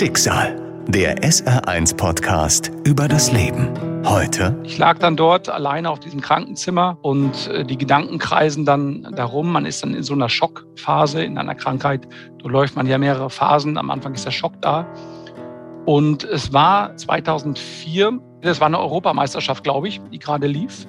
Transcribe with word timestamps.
Schicksal. 0.00 0.56
Der 0.88 1.18
SR1-Podcast 1.18 2.72
über 2.84 3.06
das 3.06 3.32
Leben. 3.32 3.68
Heute. 4.06 4.58
Ich 4.64 4.78
lag 4.78 4.98
dann 4.98 5.14
dort 5.14 5.50
alleine 5.50 5.90
auf 5.90 6.00
diesem 6.00 6.22
Krankenzimmer 6.22 6.96
und 7.02 7.48
äh, 7.48 7.66
die 7.66 7.76
Gedanken 7.76 8.18
kreisen 8.18 8.64
dann 8.64 9.06
darum. 9.14 9.52
Man 9.52 9.66
ist 9.66 9.82
dann 9.82 9.92
in 9.92 10.02
so 10.02 10.14
einer 10.14 10.30
Schockphase 10.30 11.22
in 11.22 11.36
einer 11.36 11.54
Krankheit. 11.54 12.08
Da 12.42 12.48
läuft 12.48 12.76
man 12.76 12.86
ja 12.86 12.96
mehrere 12.96 13.28
Phasen. 13.28 13.76
Am 13.76 13.90
Anfang 13.90 14.14
ist 14.14 14.24
der 14.24 14.30
Schock 14.30 14.54
da. 14.62 14.90
Und 15.84 16.24
es 16.24 16.50
war 16.50 16.96
2004, 16.96 18.18
das 18.40 18.58
war 18.58 18.68
eine 18.68 18.78
Europameisterschaft, 18.78 19.64
glaube 19.64 19.88
ich, 19.88 20.00
die 20.10 20.18
gerade 20.18 20.46
lief. 20.46 20.86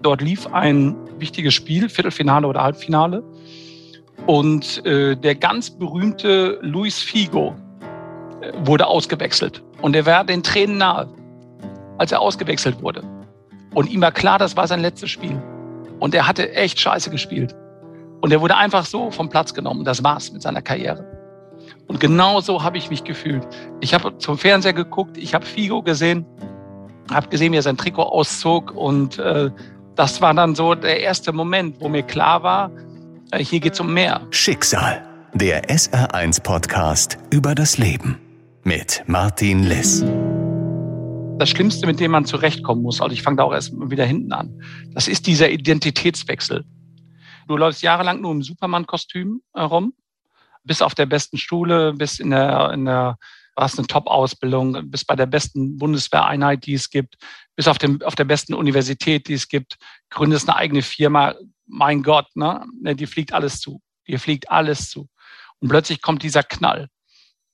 Dort 0.00 0.22
lief 0.22 0.46
ein 0.46 0.96
wichtiges 1.18 1.52
Spiel, 1.52 1.90
Viertelfinale 1.90 2.46
oder 2.46 2.62
Halbfinale. 2.62 3.22
Und 4.26 4.86
äh, 4.86 5.16
der 5.16 5.34
ganz 5.34 5.68
berühmte 5.68 6.60
Luis 6.62 6.98
Figo 6.98 7.54
wurde 8.64 8.86
ausgewechselt. 8.86 9.62
Und 9.80 9.96
er 9.96 10.06
war 10.06 10.24
den 10.24 10.42
Tränen 10.42 10.78
nahe, 10.78 11.08
als 11.98 12.12
er 12.12 12.20
ausgewechselt 12.20 12.82
wurde. 12.82 13.02
Und 13.74 13.90
ihm 13.90 14.00
war 14.00 14.12
klar, 14.12 14.38
das 14.38 14.56
war 14.56 14.66
sein 14.66 14.80
letztes 14.80 15.10
Spiel. 15.10 15.40
Und 15.98 16.14
er 16.14 16.26
hatte 16.26 16.52
echt 16.52 16.80
scheiße 16.80 17.10
gespielt. 17.10 17.54
Und 18.20 18.32
er 18.32 18.40
wurde 18.40 18.56
einfach 18.56 18.84
so 18.84 19.10
vom 19.10 19.28
Platz 19.28 19.54
genommen. 19.54 19.84
Das 19.84 20.04
war's 20.04 20.32
mit 20.32 20.42
seiner 20.42 20.62
Karriere. 20.62 21.04
Und 21.88 22.00
genau 22.00 22.40
so 22.40 22.62
habe 22.62 22.78
ich 22.78 22.90
mich 22.90 23.04
gefühlt. 23.04 23.46
Ich 23.80 23.94
habe 23.94 24.16
zum 24.18 24.38
Fernseher 24.38 24.72
geguckt, 24.72 25.16
ich 25.16 25.34
habe 25.34 25.44
Figo 25.44 25.82
gesehen, 25.82 26.24
habe 27.12 27.28
gesehen, 27.28 27.52
wie 27.52 27.56
er 27.56 27.62
sein 27.62 27.76
Trikot 27.76 28.02
auszog. 28.02 28.72
Und 28.74 29.18
äh, 29.18 29.50
das 29.94 30.20
war 30.20 30.34
dann 30.34 30.54
so 30.54 30.74
der 30.74 31.00
erste 31.00 31.32
Moment, 31.32 31.80
wo 31.80 31.88
mir 31.88 32.02
klar 32.02 32.42
war, 32.42 32.70
äh, 33.30 33.42
hier 33.42 33.60
geht 33.60 33.74
es 33.74 33.80
um 33.80 33.92
mehr. 33.92 34.20
Schicksal, 34.30 35.02
der 35.34 35.68
SR1-Podcast 35.68 37.18
über 37.30 37.54
das 37.54 37.78
Leben 37.78 38.18
mit 38.64 39.02
Martin 39.06 39.64
Liss. 39.64 40.04
Das 41.38 41.50
Schlimmste, 41.50 41.86
mit 41.86 41.98
dem 41.98 42.12
man 42.12 42.24
zurechtkommen 42.24 42.82
muss, 42.82 43.00
also 43.00 43.12
ich 43.12 43.22
fange 43.22 43.38
da 43.38 43.44
auch 43.44 43.52
erst 43.52 43.72
wieder 43.72 44.04
hinten 44.04 44.32
an, 44.32 44.62
das 44.92 45.08
ist 45.08 45.26
dieser 45.26 45.50
Identitätswechsel. 45.50 46.64
Du 47.48 47.56
läufst 47.56 47.82
jahrelang 47.82 48.20
nur 48.20 48.30
im 48.32 48.42
Superman-Kostüm 48.42 49.42
herum, 49.54 49.94
bis 50.62 50.82
auf 50.82 50.94
der 50.94 51.06
besten 51.06 51.38
Schule, 51.38 51.92
bis 51.94 52.20
in 52.20 52.30
der, 52.30 52.70
in 52.72 52.84
der 52.84 53.18
hast 53.56 53.78
eine 53.78 53.86
Top-Ausbildung, 53.86 54.90
bis 54.90 55.04
bei 55.04 55.16
der 55.16 55.26
besten 55.26 55.76
Bundeswehreinheit, 55.76 56.64
die 56.64 56.74
es 56.74 56.88
gibt, 56.88 57.16
bis 57.56 57.68
auf, 57.68 57.78
dem, 57.78 58.00
auf 58.02 58.14
der 58.14 58.24
besten 58.24 58.54
Universität, 58.54 59.28
die 59.28 59.34
es 59.34 59.48
gibt, 59.48 59.76
gründest 60.10 60.48
eine 60.48 60.56
eigene 60.56 60.82
Firma, 60.82 61.34
mein 61.66 62.02
Gott, 62.02 62.28
ne? 62.34 62.64
ne? 62.80 62.94
Die 62.94 63.06
fliegt 63.06 63.32
alles 63.32 63.60
zu. 63.60 63.80
Dir 64.06 64.18
fliegt 64.18 64.50
alles 64.50 64.90
zu. 64.90 65.08
Und 65.58 65.68
plötzlich 65.68 66.00
kommt 66.00 66.22
dieser 66.22 66.42
Knall. 66.42 66.88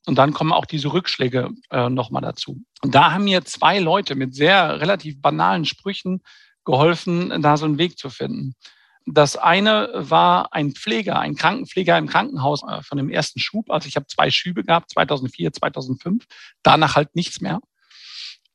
Und 0.08 0.14
dann 0.14 0.32
kommen 0.32 0.52
auch 0.52 0.64
diese 0.64 0.90
Rückschläge 0.90 1.50
äh, 1.68 1.90
nochmal 1.90 2.22
dazu. 2.22 2.62
Und 2.80 2.94
da 2.94 3.12
haben 3.12 3.24
mir 3.24 3.44
zwei 3.44 3.78
Leute 3.78 4.14
mit 4.14 4.34
sehr 4.34 4.80
relativ 4.80 5.20
banalen 5.20 5.66
Sprüchen 5.66 6.22
geholfen, 6.64 7.42
da 7.42 7.58
so 7.58 7.66
einen 7.66 7.76
Weg 7.76 7.98
zu 7.98 8.08
finden. 8.08 8.54
Das 9.04 9.36
eine 9.36 9.90
war 9.92 10.54
ein 10.54 10.72
Pfleger, 10.72 11.18
ein 11.18 11.36
Krankenpfleger 11.36 11.98
im 11.98 12.06
Krankenhaus 12.06 12.62
äh, 12.62 12.82
von 12.82 12.96
dem 12.96 13.10
ersten 13.10 13.38
Schub. 13.38 13.70
Also 13.70 13.86
ich 13.86 13.96
habe 13.96 14.06
zwei 14.06 14.30
Schübe 14.30 14.64
gehabt, 14.64 14.90
2004, 14.92 15.52
2005. 15.52 16.24
Danach 16.62 16.96
halt 16.96 17.14
nichts 17.14 17.42
mehr. 17.42 17.60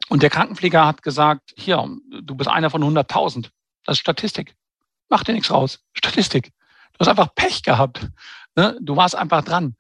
Und 0.10 0.24
der 0.24 0.32
Krankenpfleger 0.32 0.88
hat 0.88 1.04
gesagt, 1.04 1.54
hier, 1.56 1.88
du 2.24 2.34
bist 2.34 2.50
einer 2.50 2.72
von 2.72 2.84
100.000. 2.84 3.50
Das 3.86 3.98
ist 3.98 4.00
Statistik. 4.00 4.56
Mach 5.08 5.24
dir 5.24 5.34
nichts 5.34 5.52
raus. 5.52 5.84
Statistik. 5.94 6.52
Du 6.94 7.00
hast 7.00 7.10
einfach 7.10 7.36
Pech 7.36 7.62
gehabt. 7.62 8.08
Ne? 8.56 8.76
Du 8.82 8.96
warst 8.96 9.16
einfach 9.16 9.44
dran. 9.44 9.76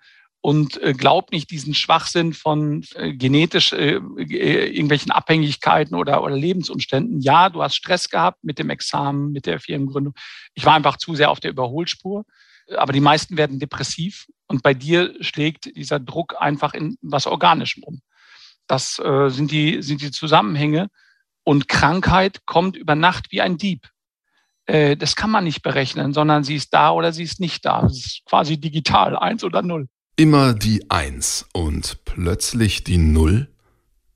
Und 0.45 0.81
äh, 0.83 0.91
glaub 0.91 1.31
nicht 1.31 1.52
diesen 1.52 1.73
Schwachsinn 1.73 2.33
von 2.33 2.83
äh, 2.95 3.13
genetisch 3.13 3.72
äh, 3.72 3.94
äh, 4.17 4.67
irgendwelchen 4.72 5.09
Abhängigkeiten 5.09 5.95
oder, 5.95 6.22
oder 6.22 6.36
Lebensumständen. 6.36 7.22
Ja, 7.22 7.49
du 7.49 7.63
hast 7.63 7.75
Stress 7.75 8.09
gehabt 8.09 8.44
mit 8.44 8.59
dem 8.59 8.69
Examen, 8.69 9.31
mit 9.31 9.45
der 9.45 9.61
Firmengründung. 9.61 10.14
Ich 10.54 10.65
war 10.65 10.73
einfach 10.73 10.98
zu 10.98 11.15
sehr 11.15 11.31
auf 11.31 11.39
der 11.39 11.52
Überholspur. 11.52 12.26
Aber 12.76 12.92
die 12.92 12.99
meisten 12.99 13.37
werden 13.37 13.58
depressiv 13.58 14.27
und 14.48 14.64
bei 14.64 14.73
dir 14.73 15.15
schlägt 15.21 15.73
dieser 15.77 16.02
Druck 16.02 16.36
einfach 16.37 16.73
in 16.73 16.98
was 17.02 17.25
Organischem 17.25 17.83
um. 17.83 18.02
Das 18.67 18.99
äh, 18.99 19.30
sind, 19.30 19.49
die, 19.49 19.81
sind 19.81 20.02
die 20.02 20.11
Zusammenhänge. 20.11 20.89
Und 21.45 21.70
Krankheit 21.70 22.45
kommt 22.45 22.75
über 22.75 22.95
Nacht 22.95 23.31
wie 23.31 23.39
ein 23.39 23.58
Dieb. 23.58 23.87
Das 24.65 25.17
kann 25.17 25.30
man 25.30 25.43
nicht 25.43 25.61
berechnen, 25.61 26.14
sondern 26.14 26.45
sie 26.45 26.55
ist 26.55 26.73
da 26.73 26.92
oder 26.92 27.11
sie 27.11 27.23
ist 27.23 27.42
nicht 27.42 27.65
da. 27.65 27.86
Es 27.86 27.98
ist 27.98 28.21
quasi 28.23 28.58
digital, 28.58 29.17
eins 29.17 29.43
oder 29.43 29.61
null. 29.61 29.89
Immer 30.15 30.53
die 30.53 30.91
Eins 30.91 31.47
und 31.53 32.05
plötzlich 32.05 32.83
die 32.83 32.99
Null? 32.99 33.47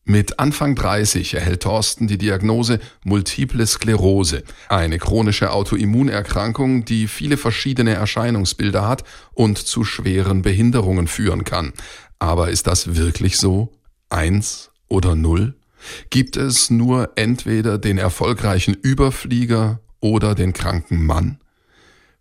Mit 0.03 0.37
Anfang 0.37 0.75
30 0.75 1.33
erhält 1.33 1.63
Thorsten 1.63 2.05
die 2.05 2.19
Diagnose 2.19 2.79
Multiple 3.03 3.65
Sklerose, 3.65 4.43
eine 4.69 4.99
chronische 4.99 5.51
Autoimmunerkrankung, 5.51 6.85
die 6.85 7.07
viele 7.07 7.35
verschiedene 7.35 7.95
Erscheinungsbilder 7.95 8.87
hat 8.87 9.05
und 9.33 9.57
zu 9.57 9.83
schweren 9.83 10.43
Behinderungen 10.43 11.07
führen 11.07 11.43
kann. 11.43 11.73
Aber 12.19 12.51
ist 12.51 12.67
das 12.67 12.95
wirklich 12.95 13.39
so? 13.39 13.73
Eins 14.11 14.69
oder 14.89 15.15
Null? 15.15 15.55
Gibt 16.11 16.37
es 16.37 16.69
nur 16.69 17.13
entweder 17.15 17.79
den 17.79 17.97
erfolgreichen 17.97 18.75
Überflieger 18.75 19.79
oder 19.99 20.35
den 20.35 20.53
kranken 20.53 21.03
Mann? 21.07 21.39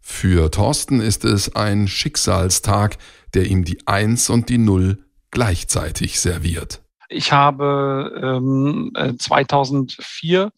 Für 0.08 0.52
Thorsten 0.52 1.00
ist 1.00 1.24
es 1.24 1.56
ein 1.56 1.88
Schicksalstag, 1.88 2.96
der 3.36 3.46
ihm 3.46 3.64
die 3.64 3.86
Eins 3.86 4.30
und 4.30 4.48
die 4.48 4.58
Null 4.58 5.04
gleichzeitig 5.30 6.18
serviert. 6.18 6.82
Ich 7.08 7.32
habe 7.32 8.40
ähm, 8.40 8.92
2004 9.18 10.42
äh, 10.42 10.50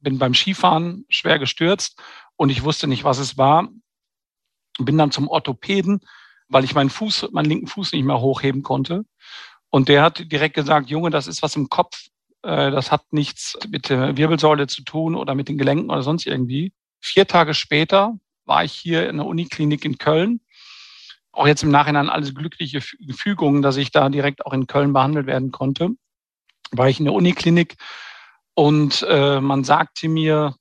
bin 0.00 0.18
beim 0.18 0.34
Skifahren 0.34 1.04
schwer 1.08 1.38
gestürzt 1.38 1.98
und 2.36 2.50
ich 2.50 2.62
wusste 2.64 2.86
nicht, 2.86 3.04
was 3.04 3.18
es 3.18 3.38
war. 3.38 3.68
Bin 4.78 4.98
dann 4.98 5.10
zum 5.10 5.28
Orthopäden, 5.28 6.00
weil 6.48 6.64
ich 6.64 6.74
meinen 6.74 6.90
Fuß, 6.90 7.28
meinen 7.32 7.46
linken 7.46 7.66
Fuß 7.66 7.92
nicht 7.92 8.04
mehr 8.04 8.20
hochheben 8.20 8.62
konnte. 8.62 9.04
Und 9.70 9.88
der 9.88 10.02
hat 10.02 10.30
direkt 10.30 10.54
gesagt, 10.54 10.90
Junge, 10.90 11.10
das 11.10 11.26
ist 11.26 11.42
was 11.42 11.56
im 11.56 11.68
Kopf. 11.68 12.08
Äh, 12.42 12.70
das 12.70 12.92
hat 12.92 13.12
nichts 13.12 13.58
mit 13.70 13.88
der 13.88 14.16
Wirbelsäule 14.16 14.66
zu 14.66 14.82
tun 14.82 15.14
oder 15.14 15.34
mit 15.34 15.48
den 15.48 15.58
Gelenken 15.58 15.90
oder 15.90 16.02
sonst 16.02 16.26
irgendwie. 16.26 16.72
Vier 17.00 17.26
Tage 17.26 17.54
später 17.54 18.18
war 18.44 18.64
ich 18.64 18.72
hier 18.72 19.08
in 19.08 19.16
der 19.16 19.26
Uniklinik 19.26 19.84
in 19.84 19.98
Köln. 19.98 20.40
Auch 21.36 21.46
jetzt 21.46 21.62
im 21.62 21.70
Nachhinein 21.70 22.08
alles 22.08 22.34
glückliche 22.34 22.80
Fügungen, 22.80 23.60
dass 23.60 23.76
ich 23.76 23.90
da 23.90 24.08
direkt 24.08 24.46
auch 24.46 24.54
in 24.54 24.66
Köln 24.66 24.94
behandelt 24.94 25.26
werden 25.26 25.50
konnte. 25.50 25.90
War 26.70 26.88
ich 26.88 26.98
in 26.98 27.04
der 27.04 27.12
Uniklinik 27.12 27.76
und 28.54 29.04
äh, 29.06 29.38
man 29.38 29.62
sagte 29.62 30.08
mir 30.08 30.54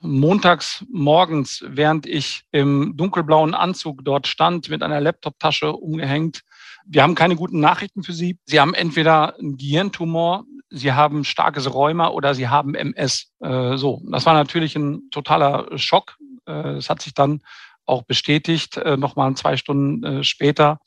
montags 0.00 0.84
morgens, 0.90 1.64
während 1.64 2.06
ich 2.06 2.42
im 2.50 2.96
dunkelblauen 2.96 3.54
Anzug 3.54 4.04
dort 4.04 4.26
stand, 4.26 4.68
mit 4.68 4.82
einer 4.82 5.00
Laptoptasche 5.00 5.72
umgehängt, 5.72 6.40
wir 6.86 7.04
haben 7.04 7.14
keine 7.14 7.36
guten 7.36 7.60
Nachrichten 7.60 8.02
für 8.02 8.12
Sie. 8.12 8.36
Sie 8.46 8.58
haben 8.58 8.74
entweder 8.74 9.38
einen 9.38 9.58
Gehirntumor, 9.58 10.44
Sie 10.70 10.92
haben 10.92 11.22
starkes 11.22 11.72
Rheuma 11.72 12.08
oder 12.08 12.34
Sie 12.34 12.48
haben 12.48 12.74
MS. 12.74 13.30
Äh, 13.38 13.76
so, 13.76 14.02
das 14.10 14.26
war 14.26 14.34
natürlich 14.34 14.74
ein 14.74 15.08
totaler 15.12 15.78
Schock. 15.78 16.16
Äh, 16.46 16.78
es 16.78 16.90
hat 16.90 17.00
sich 17.00 17.14
dann 17.14 17.42
auch 17.90 18.04
bestätigt, 18.04 18.76
äh, 18.76 18.96
nochmal 18.96 19.34
zwei 19.34 19.56
Stunden 19.56 20.04
äh, 20.04 20.24
später 20.24 20.78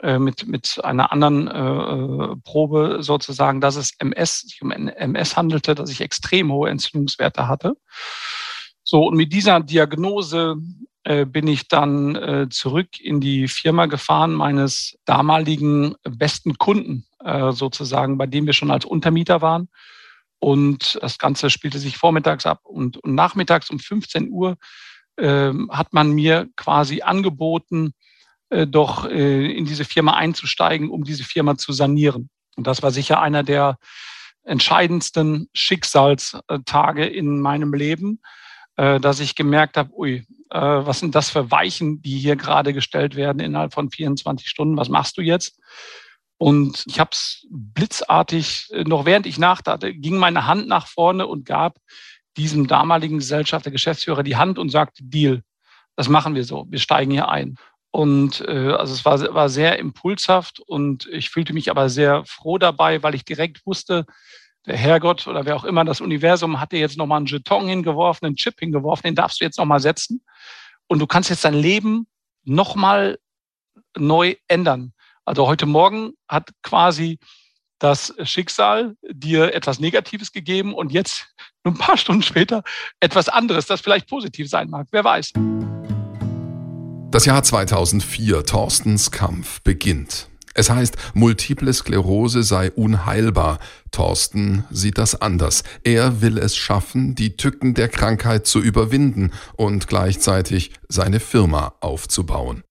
äh, 0.00 0.18
mit, 0.18 0.46
mit 0.46 0.80
einer 0.82 1.12
anderen 1.12 1.48
äh, 1.48 2.36
Probe 2.44 2.98
sozusagen, 3.00 3.60
dass 3.60 3.76
es 3.76 3.92
MS, 3.98 4.40
sich 4.40 4.62
um 4.62 4.70
MS 4.70 5.36
handelte, 5.36 5.74
dass 5.74 5.90
ich 5.90 6.00
extrem 6.00 6.50
hohe 6.52 6.70
Entzündungswerte 6.70 7.48
hatte. 7.48 7.74
So, 8.82 9.04
und 9.04 9.16
mit 9.16 9.32
dieser 9.32 9.60
Diagnose 9.60 10.56
äh, 11.04 11.26
bin 11.26 11.46
ich 11.46 11.68
dann 11.68 12.16
äh, 12.16 12.48
zurück 12.48 13.00
in 13.00 13.20
die 13.20 13.48
Firma 13.48 13.86
gefahren 13.86 14.32
meines 14.32 14.96
damaligen 15.04 15.94
besten 16.02 16.58
Kunden 16.58 17.04
äh, 17.24 17.52
sozusagen, 17.52 18.18
bei 18.18 18.26
dem 18.26 18.46
wir 18.46 18.54
schon 18.54 18.70
als 18.70 18.84
Untermieter 18.84 19.42
waren. 19.42 19.68
Und 20.38 20.98
das 21.02 21.18
Ganze 21.18 21.50
spielte 21.50 21.78
sich 21.78 21.98
vormittags 21.98 22.46
ab 22.46 22.60
und, 22.62 22.96
und 22.98 23.14
nachmittags 23.14 23.70
um 23.70 23.78
15 23.78 24.30
Uhr 24.30 24.52
äh, 24.52 24.56
hat 25.20 25.92
man 25.92 26.12
mir 26.12 26.48
quasi 26.54 27.02
angeboten, 27.02 27.92
äh, 28.50 28.66
doch 28.66 29.04
äh, 29.04 29.52
in 29.52 29.66
diese 29.66 29.84
Firma 29.84 30.14
einzusteigen, 30.14 30.90
um 30.90 31.04
diese 31.04 31.24
Firma 31.24 31.58
zu 31.58 31.72
sanieren. 31.72 32.30
Und 32.56 32.66
das 32.66 32.82
war 32.82 32.90
sicher 32.90 33.20
einer 33.20 33.42
der 33.42 33.78
entscheidendsten 34.42 35.50
Schicksalstage 35.52 37.04
in 37.04 37.40
meinem 37.40 37.74
Leben, 37.74 38.20
äh, 38.76 39.00
dass 39.00 39.20
ich 39.20 39.34
gemerkt 39.34 39.76
habe, 39.76 39.92
ui, 39.94 40.24
was 40.50 41.00
sind 41.00 41.14
das 41.14 41.28
für 41.28 41.50
Weichen, 41.50 42.00
die 42.00 42.18
hier 42.18 42.34
gerade 42.34 42.72
gestellt 42.72 43.16
werden 43.16 43.38
innerhalb 43.38 43.74
von 43.74 43.90
24 43.90 44.48
Stunden? 44.48 44.78
Was 44.78 44.88
machst 44.88 45.18
du 45.18 45.20
jetzt? 45.20 45.60
Und 46.38 46.84
ich 46.86 46.98
habe 46.98 47.10
es 47.12 47.46
blitzartig, 47.50 48.70
noch 48.86 49.04
während 49.04 49.26
ich 49.26 49.38
nachdachte, 49.38 49.92
ging 49.92 50.16
meine 50.16 50.46
Hand 50.46 50.66
nach 50.66 50.86
vorne 50.86 51.26
und 51.26 51.44
gab 51.44 51.76
diesem 52.38 52.66
damaligen 52.66 53.18
Gesellschafter, 53.18 53.70
Geschäftsführer 53.70 54.22
die 54.22 54.36
Hand 54.36 54.58
und 54.58 54.70
sagte, 54.70 55.04
Deal, 55.04 55.42
das 55.96 56.08
machen 56.08 56.34
wir 56.34 56.44
so, 56.44 56.66
wir 56.70 56.78
steigen 56.78 57.10
hier 57.10 57.28
ein. 57.28 57.56
Und 57.90 58.42
äh, 58.46 58.72
also 58.72 58.92
es 58.92 59.04
war, 59.04 59.18
war 59.34 59.48
sehr 59.48 59.78
impulshaft 59.78 60.60
und 60.60 61.06
ich 61.06 61.30
fühlte 61.30 61.52
mich 61.52 61.70
aber 61.70 61.88
sehr 61.88 62.24
froh 62.24 62.58
dabei, 62.58 63.02
weil 63.02 63.14
ich 63.14 63.24
direkt 63.24 63.66
wusste, 63.66 64.06
der 64.66 64.76
Herrgott 64.76 65.26
oder 65.26 65.46
wer 65.46 65.56
auch 65.56 65.64
immer 65.64 65.84
das 65.84 66.00
Universum 66.00 66.60
hat 66.60 66.72
dir 66.72 66.78
jetzt 66.78 66.98
nochmal 66.98 67.18
einen 67.18 67.26
Jeton 67.26 67.66
hingeworfen, 67.66 68.26
einen 68.26 68.36
Chip 68.36 68.60
hingeworfen, 68.60 69.04
den 69.04 69.14
darfst 69.14 69.40
du 69.40 69.44
jetzt 69.44 69.58
nochmal 69.58 69.80
setzen. 69.80 70.22
Und 70.86 71.00
du 71.00 71.06
kannst 71.06 71.30
jetzt 71.30 71.44
dein 71.44 71.54
Leben 71.54 72.06
nochmal 72.44 73.18
neu 73.96 74.36
ändern. 74.46 74.92
Also 75.24 75.46
heute 75.46 75.66
Morgen 75.66 76.12
hat 76.28 76.50
quasi 76.62 77.18
das 77.78 78.14
Schicksal 78.24 78.96
dir 79.08 79.54
etwas 79.54 79.80
Negatives 79.80 80.32
gegeben 80.32 80.74
und 80.74 80.92
jetzt, 80.92 81.28
nur 81.64 81.74
ein 81.74 81.78
paar 81.78 81.96
Stunden 81.96 82.22
später, 82.22 82.62
etwas 83.00 83.28
anderes, 83.28 83.66
das 83.66 83.80
vielleicht 83.80 84.08
positiv 84.08 84.48
sein 84.48 84.70
mag. 84.70 84.86
Wer 84.90 85.04
weiß. 85.04 85.32
Das 87.10 87.24
Jahr 87.24 87.42
2004, 87.42 88.44
Thorstens 88.44 89.10
Kampf, 89.10 89.62
beginnt. 89.62 90.28
Es 90.58 90.70
heißt, 90.70 90.96
multiple 91.14 91.72
Sklerose 91.72 92.42
sei 92.42 92.72
unheilbar. 92.72 93.60
Thorsten 93.92 94.64
sieht 94.70 94.98
das 94.98 95.14
anders. 95.14 95.62
Er 95.84 96.20
will 96.20 96.36
es 96.36 96.56
schaffen, 96.56 97.14
die 97.14 97.36
Tücken 97.36 97.74
der 97.74 97.88
Krankheit 97.88 98.44
zu 98.46 98.60
überwinden 98.60 99.30
und 99.56 99.86
gleichzeitig 99.86 100.72
seine 100.88 101.20
Firma 101.20 101.74
aufzubauen. 101.80 102.64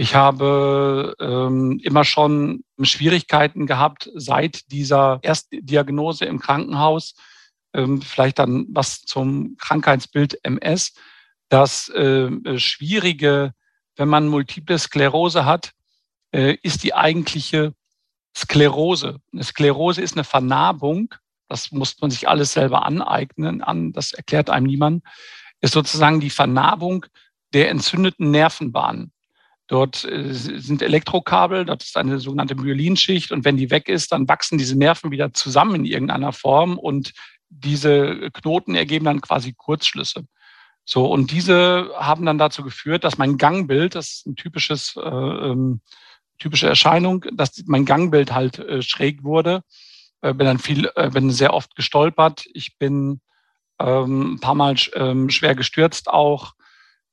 Ich 0.00 0.14
habe 0.14 1.16
ähm, 1.18 1.80
immer 1.82 2.04
schon 2.04 2.62
Schwierigkeiten 2.80 3.66
gehabt 3.66 4.08
seit 4.14 4.70
dieser 4.70 5.18
Erstdiagnose 5.22 6.24
im 6.24 6.38
Krankenhaus. 6.38 7.16
Ähm, 7.74 8.00
vielleicht 8.00 8.38
dann 8.38 8.66
was 8.68 9.02
zum 9.02 9.56
Krankheitsbild 9.58 10.38
MS. 10.44 10.92
Das 11.48 11.88
äh, 11.88 12.30
Schwierige, 12.60 13.54
wenn 13.96 14.08
man 14.08 14.28
multiple 14.28 14.78
Sklerose 14.78 15.44
hat, 15.44 15.72
äh, 16.30 16.56
ist 16.62 16.84
die 16.84 16.94
eigentliche 16.94 17.74
Sklerose. 18.36 19.18
Eine 19.32 19.42
Sklerose 19.42 20.00
ist 20.00 20.14
eine 20.14 20.22
Vernarbung. 20.22 21.12
Das 21.48 21.72
muss 21.72 22.00
man 22.00 22.12
sich 22.12 22.28
alles 22.28 22.52
selber 22.52 22.86
aneignen. 22.86 23.64
An, 23.64 23.90
das 23.90 24.12
erklärt 24.12 24.48
einem 24.48 24.66
niemand. 24.66 25.02
Ist 25.60 25.74
sozusagen 25.74 26.20
die 26.20 26.30
Vernarbung 26.30 27.04
der 27.52 27.70
entzündeten 27.70 28.30
Nervenbahnen. 28.30 29.12
Dort 29.68 30.04
äh, 30.04 30.32
sind 30.32 30.82
Elektrokabel, 30.82 31.66
das 31.66 31.84
ist 31.84 31.96
eine 31.96 32.18
sogenannte 32.18 32.54
Myelinschicht 32.54 33.30
und 33.32 33.44
wenn 33.44 33.58
die 33.58 33.70
weg 33.70 33.88
ist, 33.88 34.12
dann 34.12 34.26
wachsen 34.26 34.58
diese 34.58 34.76
Nerven 34.76 35.10
wieder 35.10 35.32
zusammen 35.34 35.76
in 35.76 35.84
irgendeiner 35.84 36.32
Form 36.32 36.78
und 36.78 37.12
diese 37.50 38.30
Knoten 38.32 38.74
ergeben 38.74 39.04
dann 39.04 39.20
quasi 39.20 39.52
Kurzschlüsse. 39.52 40.24
So, 40.86 41.06
und 41.06 41.30
diese 41.32 41.90
haben 41.96 42.24
dann 42.24 42.38
dazu 42.38 42.62
geführt, 42.62 43.04
dass 43.04 43.18
mein 43.18 43.36
Gangbild, 43.36 43.94
das 43.94 44.08
ist 44.08 44.26
ein 44.26 44.36
typisches, 44.36 44.96
äh, 44.96 45.00
ähm, 45.00 45.82
typische 46.38 46.66
Erscheinung, 46.66 47.26
dass 47.32 47.62
mein 47.66 47.84
Gangbild 47.84 48.32
halt 48.32 48.58
äh, 48.58 48.80
schräg 48.80 49.22
wurde. 49.22 49.62
Äh, 50.22 50.32
bin 50.32 50.46
dann 50.46 50.58
viel, 50.58 50.90
äh, 50.96 51.10
bin 51.10 51.30
sehr 51.30 51.52
oft 51.52 51.76
gestolpert. 51.76 52.46
Ich 52.54 52.78
bin 52.78 53.20
ähm, 53.78 54.34
ein 54.34 54.40
paar 54.40 54.54
Mal 54.54 54.76
ähm, 54.94 55.28
schwer 55.28 55.54
gestürzt 55.54 56.08
auch 56.08 56.54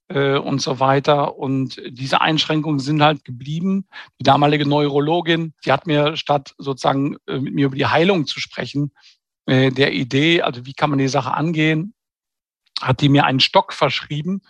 äh, 0.07 0.37
und 0.37 0.61
so 0.61 0.79
weiter. 0.79 1.37
Und 1.37 1.81
diese 1.87 2.21
Einschränkungen 2.21 2.79
sind 2.79 3.01
halt 3.01 3.25
geblieben. 3.25 3.87
Die 4.19 4.23
damalige 4.23 4.67
Neurologin, 4.67 5.53
die 5.65 5.71
hat 5.71 5.87
mir 5.87 6.15
statt 6.17 6.53
sozusagen 6.57 7.17
äh, 7.27 7.39
mit 7.39 7.53
mir 7.53 7.67
über 7.67 7.75
die 7.75 7.87
Heilung 7.87 8.27
zu 8.27 8.39
sprechen, 8.39 8.91
äh, 9.45 9.71
der 9.71 9.93
Idee, 9.93 10.41
also 10.41 10.65
wie 10.65 10.73
kann 10.73 10.89
man 10.89 10.99
die 10.99 11.07
Sache 11.07 11.33
angehen, 11.33 11.93
hat 12.81 13.01
die 13.01 13.09
mir 13.09 13.25
einen 13.25 13.39
Stock 13.39 13.73
verschrieben. 13.73 14.41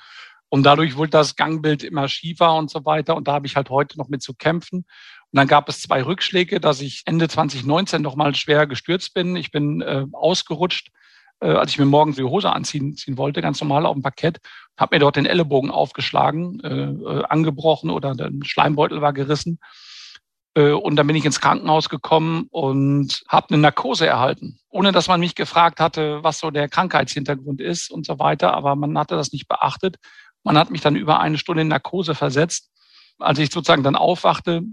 Und 0.50 0.64
dadurch 0.64 0.96
wurde 0.96 1.12
das 1.12 1.36
Gangbild 1.36 1.84
immer 1.84 2.08
schiefer 2.08 2.56
und 2.56 2.70
so 2.70 2.86
weiter. 2.86 3.16
Und 3.16 3.28
da 3.28 3.34
habe 3.34 3.48
ich 3.48 3.56
halt 3.56 3.70
heute 3.70 3.98
noch 3.98 4.10
mit 4.10 4.22
zu 4.22 4.34
kämpfen. 4.34 4.80
Und 4.80 5.38
dann 5.38 5.48
gab 5.48 5.68
es 5.68 5.82
zwei 5.82 6.04
Rückschläge, 6.04 6.60
dass 6.60 6.82
ich 6.82 7.02
Ende 7.06 7.28
2019 7.28 8.02
nochmal 8.02 8.36
schwer 8.36 8.68
gestürzt 8.68 9.14
bin. 9.14 9.36
Ich 9.36 9.52
bin 9.52 9.82
äh, 9.82 10.06
ausgerutscht 10.14 10.92
äh, 11.42 11.48
als 11.48 11.72
ich 11.72 11.80
mir 11.80 11.86
morgens 11.86 12.16
die 12.16 12.24
Hose 12.24 12.52
anziehen 12.52 12.96
ziehen 12.96 13.18
wollte, 13.18 13.42
ganz 13.42 13.62
normal 13.62 13.86
auf 13.86 13.94
dem 13.94 14.02
Parkett, 14.02 14.40
habe 14.78 14.96
mir 14.96 15.00
dort 15.00 15.16
den 15.16 15.26
Ellenbogen 15.26 15.72
aufgeschlagen, 15.72 16.60
äh, 16.62 16.70
äh, 16.70 17.24
angebrochen 17.26 17.90
oder 17.90 18.16
der 18.16 18.32
Schleimbeutel 18.44 19.02
war 19.02 19.14
gerissen. 19.14 19.60
Äh, 20.56 20.72
und 20.72 20.96
dann 20.96 21.08
bin 21.08 21.16
ich 21.16 21.26
ins 21.26 21.42
Krankenhaus 21.42 21.90
gekommen 21.90 22.48
und 22.50 23.24
habe 23.28 23.50
eine 23.50 23.60
Narkose 23.60 24.08
erhalten, 24.08 24.60
ohne 24.70 24.92
dass 24.92 25.08
man 25.08 25.20
mich 25.20 25.36
gefragt 25.36 25.80
hatte, 25.80 26.24
was 26.24 26.40
so 26.40 26.52
der 26.52 26.70
Krankheitshintergrund 26.70 27.62
ist 27.62 27.92
und 27.92 28.06
so 28.06 28.20
weiter. 28.20 28.54
Aber 28.54 28.76
man 28.76 28.98
hatte 28.98 29.16
das 29.16 29.32
nicht 29.32 29.48
beachtet. 29.48 29.98
Man 30.44 30.58
hat 30.58 30.72
mich 30.72 30.82
dann 30.82 30.96
über 30.96 31.20
eine 31.20 31.38
Stunde 31.38 31.62
in 31.62 31.68
Narkose 31.68 32.16
versetzt. 32.16 32.72
Als 33.20 33.40
ich 33.40 33.52
sozusagen 33.52 33.84
dann 33.84 33.96
aufwachte, 33.96 34.64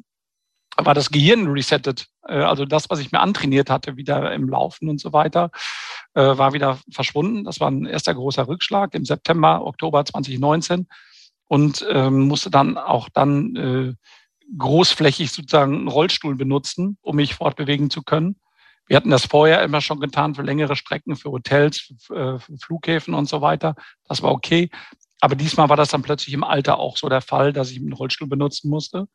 war 0.76 0.94
das 0.94 1.10
Gehirn 1.10 1.48
resettet. 1.48 2.06
Äh, 2.26 2.42
also 2.42 2.64
das, 2.64 2.88
was 2.90 3.00
ich 3.00 3.12
mir 3.12 3.20
antrainiert 3.20 3.70
hatte, 3.70 3.96
wieder 3.96 4.32
im 4.32 4.48
Laufen 4.48 4.88
und 4.88 5.00
so 5.00 5.12
weiter, 5.12 5.50
war 6.20 6.52
wieder 6.52 6.78
verschwunden. 6.90 7.44
Das 7.44 7.60
war 7.60 7.70
ein 7.70 7.86
erster 7.86 8.14
großer 8.14 8.46
Rückschlag 8.46 8.94
im 8.94 9.04
September, 9.04 9.64
Oktober 9.64 10.04
2019 10.04 10.86
und 11.46 11.86
ähm, 11.88 12.28
musste 12.28 12.50
dann 12.50 12.78
auch 12.78 13.08
dann 13.08 13.56
äh, 13.56 13.94
großflächig 14.56 15.32
sozusagen 15.32 15.74
einen 15.74 15.88
Rollstuhl 15.88 16.34
benutzen, 16.34 16.98
um 17.00 17.16
mich 17.16 17.34
fortbewegen 17.34 17.90
zu 17.90 18.02
können. 18.02 18.36
Wir 18.86 18.96
hatten 18.96 19.10
das 19.10 19.26
vorher 19.26 19.62
immer 19.62 19.80
schon 19.80 20.00
getan 20.00 20.34
für 20.34 20.42
längere 20.42 20.76
Strecken, 20.76 21.16
für 21.16 21.30
Hotels, 21.30 21.92
für, 22.00 22.40
für 22.40 22.58
Flughäfen 22.58 23.14
und 23.14 23.28
so 23.28 23.40
weiter. 23.40 23.74
Das 24.08 24.22
war 24.22 24.32
okay. 24.32 24.70
Aber 25.20 25.36
diesmal 25.36 25.68
war 25.68 25.76
das 25.76 25.90
dann 25.90 26.02
plötzlich 26.02 26.34
im 26.34 26.44
Alter 26.44 26.78
auch 26.78 26.96
so 26.96 27.08
der 27.08 27.20
Fall, 27.20 27.52
dass 27.52 27.70
ich 27.70 27.78
einen 27.78 27.92
Rollstuhl 27.92 28.28
benutzen 28.28 28.68
musste 28.68 29.06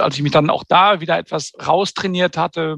als 0.00 0.16
ich 0.16 0.22
mich 0.22 0.32
dann 0.32 0.50
auch 0.50 0.64
da 0.66 1.00
wieder 1.00 1.18
etwas 1.18 1.52
raustrainiert 1.64 2.36
hatte, 2.36 2.76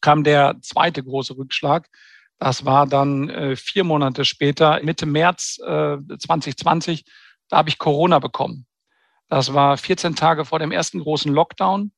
kam 0.00 0.24
der 0.24 0.56
zweite 0.62 1.02
große 1.02 1.36
Rückschlag. 1.36 1.88
Das 2.38 2.64
war 2.64 2.86
dann 2.86 3.30
äh, 3.30 3.56
vier 3.56 3.84
Monate 3.84 4.24
später, 4.24 4.80
Mitte 4.82 5.06
März 5.06 5.58
äh, 5.64 5.96
2020, 6.18 7.04
da 7.48 7.58
habe 7.58 7.68
ich 7.68 7.78
Corona 7.78 8.18
bekommen. 8.18 8.66
Das 9.28 9.54
war 9.54 9.76
14 9.76 10.14
Tage 10.14 10.44
vor 10.44 10.58
dem 10.58 10.70
ersten 10.70 11.00
großen 11.00 11.32
Lockdown. 11.32 11.92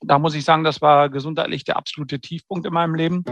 Da 0.00 0.18
muss 0.18 0.34
ich 0.34 0.44
sagen, 0.44 0.64
das 0.64 0.80
war 0.80 1.08
gesundheitlich 1.08 1.64
der 1.64 1.76
absolute 1.76 2.20
Tiefpunkt 2.20 2.66
in 2.66 2.72
meinem 2.72 2.94
Leben. 2.94 3.24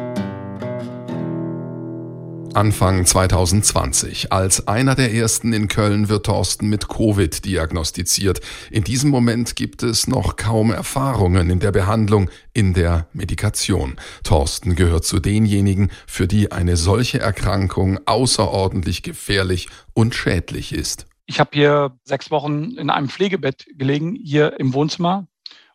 Anfang 2.56 3.04
2020. 3.04 4.32
Als 4.32 4.66
einer 4.66 4.94
der 4.94 5.12
ersten 5.12 5.52
in 5.52 5.68
Köln 5.68 6.08
wird 6.08 6.24
Thorsten 6.24 6.70
mit 6.70 6.88
Covid 6.88 7.44
diagnostiziert. 7.44 8.40
In 8.70 8.82
diesem 8.82 9.10
Moment 9.10 9.56
gibt 9.56 9.82
es 9.82 10.06
noch 10.06 10.36
kaum 10.36 10.70
Erfahrungen 10.70 11.50
in 11.50 11.60
der 11.60 11.70
Behandlung, 11.70 12.30
in 12.54 12.72
der 12.72 13.08
Medikation. 13.12 13.96
Thorsten 14.24 14.74
gehört 14.74 15.04
zu 15.04 15.20
denjenigen, 15.20 15.90
für 16.06 16.26
die 16.26 16.50
eine 16.50 16.78
solche 16.78 17.20
Erkrankung 17.20 18.00
außerordentlich 18.06 19.02
gefährlich 19.02 19.68
und 19.92 20.14
schädlich 20.14 20.72
ist. 20.72 21.06
Ich 21.26 21.38
habe 21.38 21.50
hier 21.52 21.98
sechs 22.04 22.30
Wochen 22.30 22.70
in 22.78 22.88
einem 22.88 23.10
Pflegebett 23.10 23.66
gelegen, 23.76 24.14
hier 24.14 24.58
im 24.58 24.72
Wohnzimmer. 24.72 25.26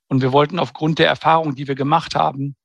Und 0.07 0.23
wir 0.23 0.31
wollten 0.31 0.57
aufgrund 0.57 0.97
der 0.97 1.09
Erfahrung, 1.09 1.53
die 1.53 1.67
wir 1.67 1.75
gemacht 1.75 2.15
haben, 2.15 2.55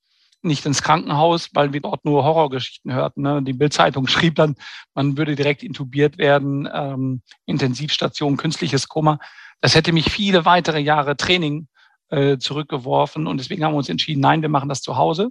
nicht 0.43 0.64
ins 0.66 0.83
Krankenhaus, 0.83 1.50
weil 1.55 1.73
wir 1.73 1.81
dort 1.81 2.05
nur 2.05 2.25
Horrorgeschichten 2.25 2.93
hörten. 2.93 3.23
Ne? 3.23 3.43
Die 3.43 3.52
Bildzeitung 3.52 4.07
schrieb 4.09 4.37
dann, 4.37 4.57
man 4.95 5.16
würde 5.16 5.37
direkt 5.37 5.62
intubiert 5.62 6.19
werden, 6.19 6.69
ähm, 6.73 7.23
Intensivstation, 7.47 8.37
künstliches 8.37 8.88
Koma. 8.88 9.19
Das 9.61 9.75
hätte 9.75 9.93
mich 9.93 10.11
viele 10.11 10.45
weitere 10.45 10.81
Jahre 10.81 11.16
Training 11.16 11.69
äh, 12.09 12.38
zurückgeworfen 12.38 13.26
und 13.26 13.38
deswegen 13.38 13.64
haben 13.64 13.73
wir 13.73 13.78
uns 13.78 13.88
entschieden, 13.88 14.21
nein, 14.21 14.43
wir 14.43 14.49
machen 14.49 14.69
das 14.69 14.83
zu 14.83 14.97
Hause. 14.97 15.31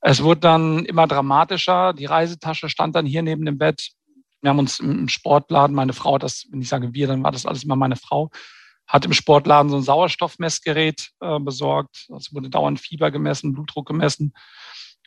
Es 0.00 0.22
wurde 0.22 0.40
dann 0.40 0.84
immer 0.84 1.06
dramatischer. 1.06 1.92
Die 1.92 2.04
Reisetasche 2.04 2.68
stand 2.68 2.94
dann 2.94 3.06
hier 3.06 3.22
neben 3.22 3.44
dem 3.44 3.58
Bett. 3.58 3.90
Wir 4.40 4.50
haben 4.50 4.58
uns 4.58 4.78
im 4.78 5.08
Sportladen, 5.08 5.74
meine 5.74 5.94
Frau, 5.94 6.18
das, 6.18 6.46
wenn 6.50 6.60
ich 6.60 6.68
sage 6.68 6.94
wir, 6.94 7.08
dann 7.08 7.24
war 7.24 7.32
das 7.32 7.46
alles 7.46 7.64
immer 7.64 7.74
meine 7.74 7.96
Frau, 7.96 8.30
hat 8.86 9.04
im 9.04 9.12
Sportladen 9.12 9.70
so 9.70 9.76
ein 9.76 9.82
Sauerstoffmessgerät 9.82 11.10
äh, 11.20 11.38
besorgt. 11.40 12.06
Also 12.10 12.34
wurde 12.34 12.50
dauernd 12.50 12.80
Fieber 12.80 13.10
gemessen, 13.10 13.52
Blutdruck 13.52 13.86
gemessen. 13.86 14.32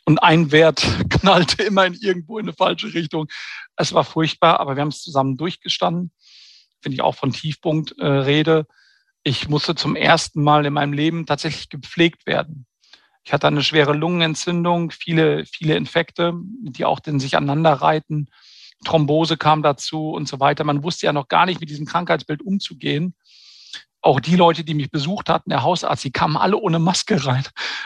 Und 0.04 0.22
ein 0.22 0.52
Wert 0.52 0.86
knallte 1.10 1.62
immer 1.62 1.86
in 1.86 1.94
irgendwo 1.94 2.38
in 2.38 2.46
eine 2.46 2.52
falsche 2.52 2.92
Richtung. 2.92 3.28
Es 3.76 3.92
war 3.92 4.04
furchtbar, 4.04 4.60
aber 4.60 4.76
wir 4.76 4.82
haben 4.82 4.88
es 4.88 5.02
zusammen 5.02 5.36
durchgestanden. 5.36 6.12
Finde 6.82 6.94
ich 6.94 7.02
auch 7.02 7.14
von 7.14 7.32
Tiefpunkt 7.32 7.98
äh, 7.98 8.06
Rede. 8.06 8.66
Ich 9.22 9.48
musste 9.48 9.74
zum 9.74 9.96
ersten 9.96 10.42
Mal 10.42 10.64
in 10.66 10.72
meinem 10.72 10.92
Leben 10.92 11.26
tatsächlich 11.26 11.68
gepflegt 11.68 12.26
werden. 12.26 12.66
Ich 13.22 13.32
hatte 13.32 13.46
eine 13.46 13.62
schwere 13.62 13.92
Lungenentzündung, 13.92 14.90
viele, 14.90 15.44
viele 15.44 15.76
Infekte, 15.76 16.32
die 16.62 16.86
auch 16.86 17.00
den 17.00 17.20
sich 17.20 17.36
aneinander 17.36 17.74
reiten. 17.74 18.28
Thrombose 18.84 19.36
kam 19.36 19.62
dazu 19.62 20.10
und 20.10 20.26
so 20.26 20.40
weiter. 20.40 20.64
Man 20.64 20.82
wusste 20.82 21.04
ja 21.04 21.12
noch 21.12 21.28
gar 21.28 21.44
nicht, 21.44 21.60
mit 21.60 21.68
diesem 21.68 21.84
Krankheitsbild 21.84 22.40
umzugehen 22.40 23.14
auch 24.02 24.20
die 24.20 24.36
Leute, 24.36 24.64
die 24.64 24.74
mich 24.74 24.90
besucht 24.90 25.28
hatten, 25.28 25.50
der 25.50 25.62
Hausarzt, 25.62 26.04
die 26.04 26.10
kamen 26.10 26.36
alle 26.36 26.56
ohne 26.56 26.78
Maske 26.78 27.24
rein. 27.24 27.44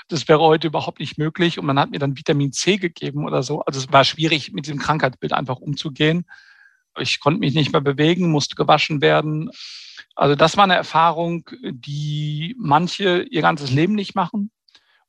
Das 0.09 0.29
wäre 0.29 0.41
heute 0.41 0.69
überhaupt 0.69 1.01
nicht 1.01 1.19
möglich. 1.19 1.59
Und 1.59 1.67
man 1.67 1.79
hat 1.79 1.91
mir 1.91 1.99
dann 1.99 2.17
Vitamin 2.17 2.53
C 2.53 2.77
gegeben 2.77 3.25
oder 3.25 3.43
so. 3.43 3.63
Also 3.63 3.81
es 3.81 3.93
war 3.93 4.05
schwierig, 4.05 4.53
mit 4.53 4.67
diesem 4.67 4.79
Krankheitsbild 4.79 5.33
einfach 5.33 5.57
umzugehen. 5.57 6.27
Ich 6.99 7.19
konnte 7.19 7.41
mich 7.41 7.55
nicht 7.55 7.73
mehr 7.73 7.81
bewegen, 7.81 8.31
musste 8.31 8.55
gewaschen 8.55 9.01
werden. 9.01 9.51
Also 10.15 10.37
das 10.37 10.57
war 10.57 10.65
eine 10.65 10.77
Erfahrung, 10.77 11.51
die 11.63 12.55
manche 12.59 13.23
ihr 13.23 13.43
ganzes 13.43 13.73
Leben 13.73 13.95
nicht 13.95 14.15
machen 14.15 14.51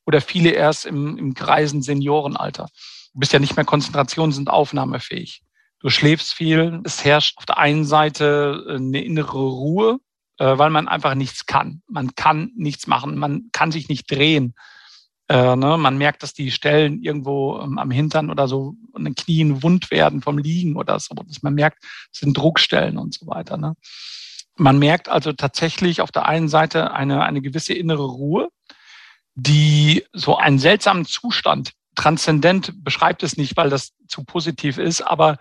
oder 0.04 0.20
viele 0.20 0.50
erst 0.50 0.86
im, 0.86 1.16
im 1.16 1.34
greisen 1.34 1.82
Seniorenalter. 1.82 2.68
Du 3.12 3.20
bist 3.20 3.32
ja 3.32 3.38
nicht 3.38 3.56
mehr 3.56 3.64
konzentrations- 3.64 4.38
und 4.38 4.50
aufnahmefähig. 4.50 5.42
Du 5.80 5.90
schläfst 5.90 6.34
viel. 6.34 6.80
Es 6.84 7.04
herrscht 7.04 7.38
auf 7.38 7.46
der 7.46 7.58
einen 7.58 7.84
Seite 7.84 8.64
eine 8.68 9.04
innere 9.04 9.38
Ruhe, 9.38 10.00
weil 10.44 10.70
man 10.70 10.88
einfach 10.88 11.14
nichts 11.14 11.46
kann. 11.46 11.82
Man 11.88 12.14
kann 12.14 12.52
nichts 12.56 12.86
machen. 12.86 13.16
Man 13.16 13.48
kann 13.52 13.72
sich 13.72 13.88
nicht 13.88 14.10
drehen. 14.10 14.54
Äh, 15.28 15.56
ne? 15.56 15.76
Man 15.76 15.98
merkt, 15.98 16.22
dass 16.22 16.34
die 16.34 16.50
Stellen 16.50 17.02
irgendwo 17.02 17.60
ähm, 17.60 17.78
am 17.78 17.90
Hintern 17.90 18.30
oder 18.30 18.46
so 18.46 18.74
an 18.92 19.04
den 19.04 19.14
Knien 19.14 19.62
wund 19.62 19.90
werden 19.90 20.22
vom 20.22 20.38
Liegen 20.38 20.76
oder 20.76 21.00
so. 21.00 21.14
Dass 21.14 21.42
man 21.42 21.54
merkt, 21.54 21.82
es 22.12 22.20
sind 22.20 22.36
Druckstellen 22.36 22.98
und 22.98 23.14
so 23.14 23.26
weiter. 23.26 23.56
Ne? 23.56 23.74
Man 24.56 24.78
merkt 24.78 25.08
also 25.08 25.32
tatsächlich 25.32 26.00
auf 26.00 26.12
der 26.12 26.26
einen 26.26 26.48
Seite 26.48 26.92
eine, 26.92 27.24
eine 27.24 27.40
gewisse 27.42 27.74
innere 27.74 28.04
Ruhe, 28.04 28.48
die 29.34 30.04
so 30.12 30.36
einen 30.36 30.58
seltsamen 30.58 31.04
Zustand, 31.04 31.72
transzendent 31.94 32.72
beschreibt 32.84 33.22
es 33.22 33.36
nicht, 33.36 33.56
weil 33.56 33.70
das 33.70 33.92
zu 34.06 34.24
positiv 34.24 34.78
ist, 34.78 35.00
aber 35.00 35.38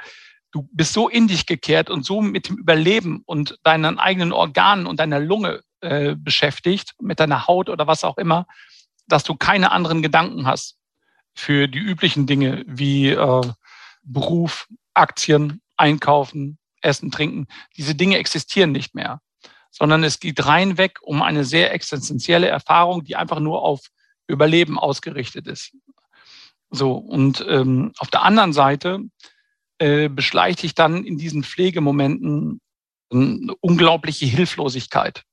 du 0.56 0.70
bist 0.72 0.94
so 0.94 1.10
in 1.10 1.28
dich 1.28 1.46
gekehrt 1.46 1.90
und 1.90 2.06
so 2.06 2.22
mit 2.22 2.48
dem 2.48 2.58
Überleben 2.58 3.24
und 3.26 3.60
deinen 3.64 4.00
eigenen 4.00 4.32
Organen 4.32 4.88
und 4.88 5.02
deiner 5.02 5.20
Lunge 5.20 5.62
äh, 5.82 6.16
beschäftigt, 6.16 6.94
mit 7.02 7.20
deiner 7.20 7.46
Haut 7.46 7.68
oder 7.68 7.88
was 7.88 8.06
auch 8.06 8.18
immer, 8.18 8.48
dass 9.06 9.26
du 9.26 9.36
keine 9.36 9.74
anderen 9.74 10.02
Gedanken 10.02 10.48
hast 10.48 10.78
für 11.34 11.68
die 11.68 11.80
üblichen 11.80 12.26
Dinge 12.26 12.64
wie 12.68 13.10
äh, 13.10 13.42
Beruf, 14.04 14.70
Aktien, 14.94 15.62
Einkaufen, 15.76 16.58
Essen, 16.80 17.12
Trinken. 17.12 17.48
Diese 17.76 17.94
Dinge 17.94 18.18
existieren 18.18 18.72
nicht 18.72 18.96
mehr, 18.96 19.20
sondern 19.72 20.06
es 20.06 20.22
geht 20.22 20.46
rein 20.46 20.78
weg 20.78 21.00
um 21.02 21.22
eine 21.22 21.44
sehr 21.44 21.74
existenzielle 21.74 22.48
Erfahrung, 22.48 23.04
die 23.04 23.18
einfach 23.18 23.42
nur 23.42 23.62
auf 23.62 23.82
Überleben 24.28 24.80
ausgerichtet 24.80 25.48
ist. 25.48 25.76
So, 26.72 26.94
und 26.94 27.46
ähm, 27.46 27.92
auf 27.98 28.10
der 28.10 28.24
anderen 28.24 28.54
Seite 28.54 29.02
äh, 29.80 30.10
beschleicht 30.10 30.64
dich 30.64 30.76
dann 30.76 31.04
in 31.04 31.18
diesen 31.18 31.44
Pflegemomenten 31.44 32.60
eine 33.12 33.54
unglaubliche 33.62 34.26
Hilflosigkeit 34.26 35.24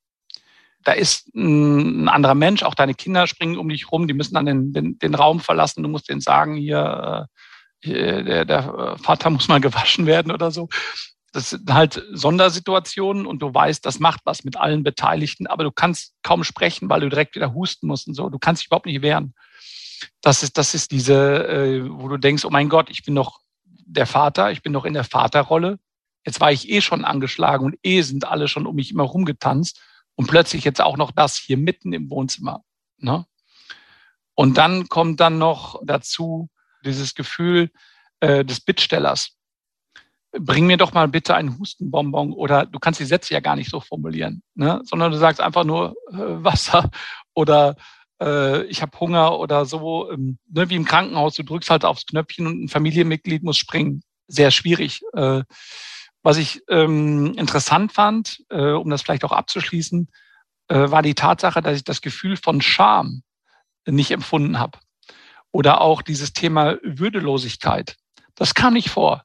da 0.84 0.92
ist 0.92 1.34
ein 1.34 2.08
anderer 2.08 2.34
Mensch, 2.34 2.62
auch 2.62 2.74
deine 2.74 2.94
Kinder 2.94 3.26
springen 3.26 3.58
um 3.58 3.68
dich 3.68 3.90
rum, 3.90 4.06
die 4.06 4.14
müssen 4.14 4.34
dann 4.34 4.46
den, 4.46 4.72
den, 4.72 4.98
den 4.98 5.14
Raum 5.14 5.40
verlassen, 5.40 5.82
du 5.82 5.88
musst 5.88 6.08
denen 6.08 6.20
sagen, 6.20 6.56
hier, 6.56 7.28
äh, 7.82 8.24
der, 8.24 8.44
der 8.44 8.96
Vater 9.02 9.30
muss 9.30 9.48
mal 9.48 9.60
gewaschen 9.60 10.06
werden 10.06 10.32
oder 10.32 10.50
so. 10.50 10.68
Das 11.32 11.50
sind 11.50 11.72
halt 11.72 12.02
Sondersituationen 12.12 13.24
und 13.26 13.40
du 13.40 13.54
weißt, 13.54 13.86
das 13.86 14.00
macht 14.00 14.20
was 14.24 14.44
mit 14.44 14.58
allen 14.58 14.82
Beteiligten, 14.82 15.46
aber 15.46 15.64
du 15.64 15.70
kannst 15.70 16.14
kaum 16.22 16.44
sprechen, 16.44 16.90
weil 16.90 17.00
du 17.00 17.08
direkt 17.08 17.34
wieder 17.34 17.54
husten 17.54 17.86
musst 17.86 18.06
und 18.06 18.14
so. 18.14 18.28
Du 18.28 18.38
kannst 18.38 18.62
dich 18.62 18.66
überhaupt 18.66 18.86
nicht 18.86 19.00
wehren. 19.00 19.34
Das 20.20 20.42
ist, 20.42 20.58
das 20.58 20.74
ist 20.74 20.90
diese, 20.90 21.48
äh, 21.48 21.88
wo 21.88 22.08
du 22.08 22.18
denkst, 22.18 22.44
oh 22.44 22.50
mein 22.50 22.68
Gott, 22.68 22.90
ich 22.90 23.02
bin 23.02 23.14
noch 23.14 23.40
der 23.92 24.06
Vater, 24.06 24.50
ich 24.52 24.62
bin 24.62 24.72
noch 24.72 24.84
in 24.84 24.94
der 24.94 25.04
Vaterrolle. 25.04 25.78
Jetzt 26.24 26.40
war 26.40 26.52
ich 26.52 26.68
eh 26.70 26.80
schon 26.80 27.04
angeschlagen 27.04 27.66
und 27.66 27.76
eh 27.82 28.02
sind 28.02 28.26
alle 28.26 28.48
schon 28.48 28.66
um 28.66 28.76
mich 28.76 28.90
immer 28.90 29.04
rumgetanzt. 29.04 29.80
Und 30.14 30.26
plötzlich 30.28 30.64
jetzt 30.64 30.80
auch 30.80 30.96
noch 30.96 31.10
das 31.10 31.36
hier 31.36 31.56
mitten 31.56 31.92
im 31.92 32.10
Wohnzimmer. 32.10 32.62
Ne? 32.98 33.26
Und 34.34 34.58
dann 34.58 34.88
kommt 34.88 35.20
dann 35.20 35.38
noch 35.38 35.80
dazu 35.84 36.48
dieses 36.84 37.14
Gefühl 37.14 37.70
äh, 38.20 38.44
des 38.44 38.60
Bittstellers. 38.60 39.36
Bring 40.32 40.66
mir 40.66 40.76
doch 40.76 40.92
mal 40.92 41.08
bitte 41.08 41.34
einen 41.34 41.58
Hustenbonbon 41.58 42.32
oder 42.32 42.66
du 42.66 42.78
kannst 42.78 43.00
die 43.00 43.04
Sätze 43.04 43.34
ja 43.34 43.40
gar 43.40 43.56
nicht 43.56 43.70
so 43.70 43.80
formulieren, 43.80 44.42
ne? 44.54 44.80
sondern 44.84 45.12
du 45.12 45.18
sagst 45.18 45.40
einfach 45.40 45.64
nur 45.64 45.94
äh, 46.10 46.16
Wasser 46.16 46.90
oder 47.34 47.76
äh, 48.22 48.64
ich 48.64 48.82
habe 48.82 48.98
Hunger 48.98 49.38
oder 49.38 49.64
so, 49.64 50.10
ähm, 50.10 50.38
ne? 50.48 50.70
wie 50.70 50.76
im 50.76 50.84
Krankenhaus. 50.84 51.34
Du 51.34 51.42
drückst 51.42 51.70
halt 51.70 51.84
aufs 51.84 52.06
Knöpfchen 52.06 52.46
und 52.46 52.64
ein 52.64 52.68
Familienmitglied 52.68 53.42
muss 53.42 53.58
springen. 53.58 54.02
Sehr 54.28 54.50
schwierig. 54.50 55.02
Äh, 55.14 55.42
was 56.22 56.36
ich 56.36 56.62
ähm, 56.68 57.34
interessant 57.36 57.92
fand, 57.92 58.44
äh, 58.50 58.70
um 58.70 58.88
das 58.88 59.02
vielleicht 59.02 59.24
auch 59.24 59.32
abzuschließen, 59.32 60.08
äh, 60.68 60.90
war 60.90 61.02
die 61.02 61.14
Tatsache, 61.14 61.60
dass 61.60 61.76
ich 61.76 61.84
das 61.84 62.00
Gefühl 62.00 62.36
von 62.36 62.60
Scham 62.60 63.22
nicht 63.86 64.12
empfunden 64.12 64.58
habe. 64.58 64.78
Oder 65.50 65.80
auch 65.80 66.00
dieses 66.00 66.32
Thema 66.32 66.78
Würdelosigkeit. 66.82 67.96
Das 68.36 68.54
kam 68.54 68.74
nicht 68.74 68.90
vor. 68.90 69.24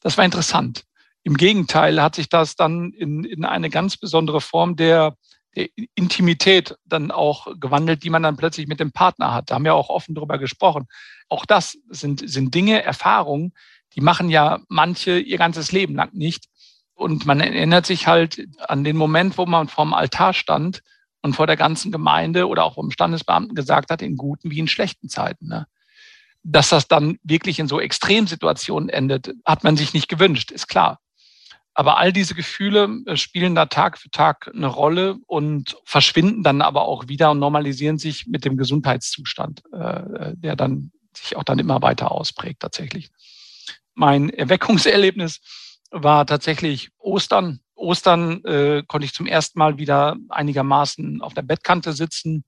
Das 0.00 0.16
war 0.16 0.24
interessant. 0.24 0.84
Im 1.22 1.36
Gegenteil 1.36 2.02
hat 2.02 2.14
sich 2.14 2.30
das 2.30 2.56
dann 2.56 2.92
in, 2.92 3.24
in 3.24 3.44
eine 3.44 3.68
ganz 3.68 3.98
besondere 3.98 4.40
Form 4.40 4.74
der, 4.74 5.14
der 5.14 5.16
Intimität 5.52 6.76
dann 6.84 7.10
auch 7.10 7.48
gewandelt, 7.58 8.04
die 8.04 8.10
man 8.10 8.22
dann 8.22 8.36
plötzlich 8.36 8.68
mit 8.68 8.80
dem 8.80 8.92
Partner 8.92 9.34
hat. 9.34 9.50
Da 9.50 9.56
haben 9.56 9.64
wir 9.64 9.74
auch 9.74 9.88
offen 9.88 10.14
darüber 10.14 10.38
gesprochen. 10.38 10.86
Auch 11.28 11.44
das 11.44 11.76
sind, 11.88 12.28
sind 12.28 12.54
Dinge, 12.54 12.82
Erfahrungen, 12.82 13.52
die 13.94 14.00
machen 14.00 14.30
ja 14.30 14.60
manche 14.68 15.18
ihr 15.18 15.38
ganzes 15.38 15.72
Leben 15.72 15.94
lang 15.94 16.10
nicht. 16.12 16.46
Und 16.94 17.26
man 17.26 17.40
erinnert 17.40 17.86
sich 17.86 18.06
halt 18.06 18.46
an 18.60 18.84
den 18.84 18.96
Moment, 18.96 19.38
wo 19.38 19.46
man 19.46 19.68
vorm 19.68 19.94
Altar 19.94 20.34
stand 20.34 20.82
und 21.22 21.34
vor 21.34 21.46
der 21.46 21.56
ganzen 21.56 21.90
Gemeinde 21.90 22.46
oder 22.46 22.64
auch 22.64 22.74
vom 22.74 22.90
Standesbeamten 22.90 23.54
gesagt 23.54 23.90
hat, 23.90 24.02
in 24.02 24.16
guten 24.16 24.50
wie 24.50 24.58
in 24.58 24.68
schlechten 24.68 25.08
Zeiten. 25.08 25.48
Ne? 25.48 25.66
Dass 26.42 26.68
das 26.68 26.88
dann 26.88 27.18
wirklich 27.22 27.58
in 27.58 27.68
so 27.68 27.80
Extremsituationen 27.80 28.88
endet, 28.88 29.32
hat 29.44 29.64
man 29.64 29.76
sich 29.76 29.94
nicht 29.94 30.08
gewünscht, 30.08 30.50
ist 30.50 30.68
klar. 30.68 31.00
Aber 31.74 31.98
all 31.98 32.12
diese 32.12 32.34
Gefühle 32.34 32.88
äh, 33.06 33.16
spielen 33.16 33.54
da 33.54 33.66
Tag 33.66 33.98
für 33.98 34.10
Tag 34.10 34.50
eine 34.52 34.66
Rolle 34.66 35.18
und 35.26 35.76
verschwinden 35.84 36.42
dann 36.42 36.62
aber 36.62 36.82
auch 36.82 37.08
wieder 37.08 37.30
und 37.30 37.38
normalisieren 37.38 37.98
sich 37.98 38.26
mit 38.26 38.44
dem 38.44 38.56
Gesundheitszustand, 38.56 39.62
äh, 39.72 39.78
äh, 39.78 40.36
der 40.36 40.56
dann 40.56 40.92
sich 41.16 41.36
auch 41.36 41.44
dann 41.44 41.58
immer 41.58 41.82
weiter 41.82 42.12
ausprägt 42.12 42.60
tatsächlich 42.60 43.10
mein 44.00 44.30
Erweckungserlebnis 44.30 45.40
war 45.90 46.26
tatsächlich 46.26 46.90
Ostern. 46.98 47.60
Ostern 47.74 48.44
äh, 48.44 48.82
konnte 48.86 49.04
ich 49.04 49.14
zum 49.14 49.26
ersten 49.26 49.58
Mal 49.58 49.78
wieder 49.78 50.16
einigermaßen 50.28 51.20
auf 51.22 51.34
der 51.34 51.42
Bettkante 51.42 51.92
sitzen. 51.92 52.44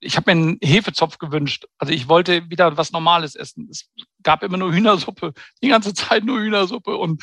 Ich 0.00 0.16
habe 0.16 0.34
mir 0.34 0.40
einen 0.40 0.58
Hefezopf 0.62 1.18
gewünscht. 1.18 1.66
Also 1.78 1.92
ich 1.92 2.08
wollte 2.08 2.50
wieder 2.50 2.76
was 2.76 2.92
Normales 2.92 3.34
essen. 3.34 3.68
Es 3.70 3.90
gab 4.22 4.42
immer 4.42 4.58
nur 4.58 4.72
Hühnersuppe, 4.72 5.32
die 5.62 5.68
ganze 5.68 5.94
Zeit 5.94 6.24
nur 6.24 6.40
Hühnersuppe 6.40 6.96
und, 6.96 7.22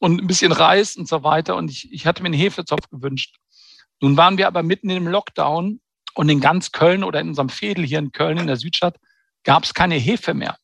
und 0.00 0.20
ein 0.20 0.26
bisschen 0.26 0.50
Reis 0.50 0.96
und 0.96 1.06
so 1.06 1.22
weiter. 1.22 1.54
Und 1.54 1.70
ich, 1.70 1.92
ich 1.92 2.06
hatte 2.06 2.22
mir 2.22 2.26
einen 2.26 2.38
Hefezopf 2.38 2.88
gewünscht. 2.90 3.36
Nun 4.00 4.16
waren 4.16 4.38
wir 4.38 4.48
aber 4.48 4.64
mitten 4.64 4.90
im 4.90 5.06
Lockdown 5.06 5.80
und 6.14 6.28
in 6.28 6.40
ganz 6.40 6.72
Köln 6.72 7.04
oder 7.04 7.20
in 7.20 7.28
unserem 7.28 7.50
Fädel 7.50 7.86
hier 7.86 8.00
in 8.00 8.10
Köln 8.10 8.38
in 8.38 8.48
der 8.48 8.56
Südstadt 8.56 8.96
gab 9.44 9.64
es 9.64 9.74
keine 9.74 9.94
Hefe 9.94 10.34
mehr. 10.34 10.56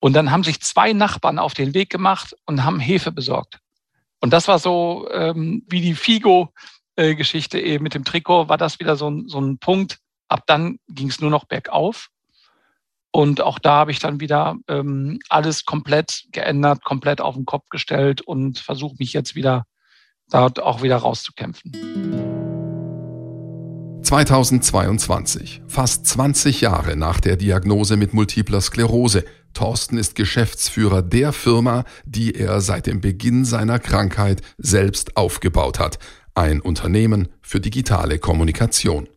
Und 0.00 0.14
dann 0.14 0.30
haben 0.30 0.44
sich 0.44 0.60
zwei 0.60 0.92
Nachbarn 0.92 1.38
auf 1.38 1.54
den 1.54 1.74
Weg 1.74 1.90
gemacht 1.90 2.34
und 2.46 2.64
haben 2.64 2.78
Hefe 2.78 3.10
besorgt. 3.10 3.58
Und 4.20 4.32
das 4.32 4.48
war 4.48 4.58
so 4.58 5.08
ähm, 5.10 5.64
wie 5.68 5.80
die 5.80 5.94
Figo-Geschichte 5.94 7.60
eben 7.60 7.82
mit 7.82 7.94
dem 7.94 8.04
Trikot, 8.04 8.48
war 8.48 8.58
das 8.58 8.78
wieder 8.80 8.96
so 8.96 9.10
ein, 9.10 9.28
so 9.28 9.40
ein 9.40 9.58
Punkt. 9.58 9.98
Ab 10.28 10.44
dann 10.46 10.78
ging 10.88 11.08
es 11.08 11.20
nur 11.20 11.30
noch 11.30 11.44
bergauf. 11.44 12.08
Und 13.14 13.40
auch 13.40 13.60
da 13.60 13.74
habe 13.74 13.92
ich 13.92 14.00
dann 14.00 14.18
wieder 14.18 14.56
ähm, 14.66 15.20
alles 15.28 15.64
komplett 15.64 16.24
geändert, 16.32 16.82
komplett 16.84 17.20
auf 17.20 17.36
den 17.36 17.44
Kopf 17.44 17.68
gestellt 17.70 18.22
und 18.22 18.58
versuche 18.58 18.96
mich 18.98 19.12
jetzt 19.12 19.36
wieder 19.36 19.66
dort 20.32 20.60
auch 20.60 20.82
wieder 20.82 20.96
rauszukämpfen. 20.96 21.70
2022, 24.02 25.62
fast 25.68 26.06
20 26.06 26.60
Jahre 26.60 26.96
nach 26.96 27.20
der 27.20 27.36
Diagnose 27.36 27.96
mit 27.96 28.14
multipler 28.14 28.60
Sklerose, 28.60 29.24
Thorsten 29.52 29.96
ist 29.96 30.16
Geschäftsführer 30.16 31.00
der 31.00 31.32
Firma, 31.32 31.84
die 32.04 32.34
er 32.34 32.60
seit 32.60 32.88
dem 32.88 33.00
Beginn 33.00 33.44
seiner 33.44 33.78
Krankheit 33.78 34.42
selbst 34.58 35.16
aufgebaut 35.16 35.78
hat, 35.78 36.00
ein 36.34 36.60
Unternehmen 36.60 37.28
für 37.42 37.60
digitale 37.60 38.18
Kommunikation. 38.18 39.08